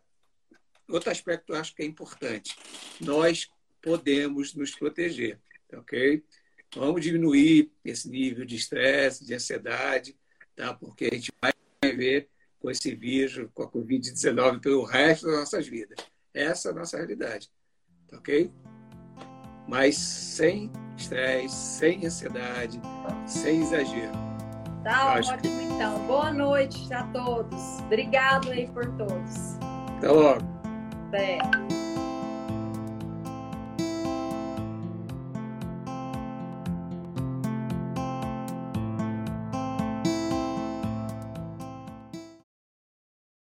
[0.90, 2.58] outro aspecto eu acho que é importante:
[3.00, 3.50] nós
[3.82, 5.40] podemos nos proteger,
[5.72, 6.22] ok?
[6.76, 10.18] Vamos diminuir esse nível de estresse, de ansiedade,
[10.54, 10.74] tá?
[10.74, 12.28] porque a gente vai viver
[12.60, 15.98] com esse vírus, com a Covid-19, pelo resto das nossas vidas.
[16.34, 17.50] Essa é a nossa realidade,
[18.10, 18.52] tá ok?
[19.68, 22.82] Mas sem estresse, sem ansiedade,
[23.26, 24.12] sem exagero.
[24.84, 25.48] Tá ótimo, que...
[25.48, 26.00] então.
[26.08, 27.80] Boa noite a todos.
[27.86, 29.58] Obrigado aí por todos.
[29.98, 30.42] Até logo.
[31.08, 31.40] Até.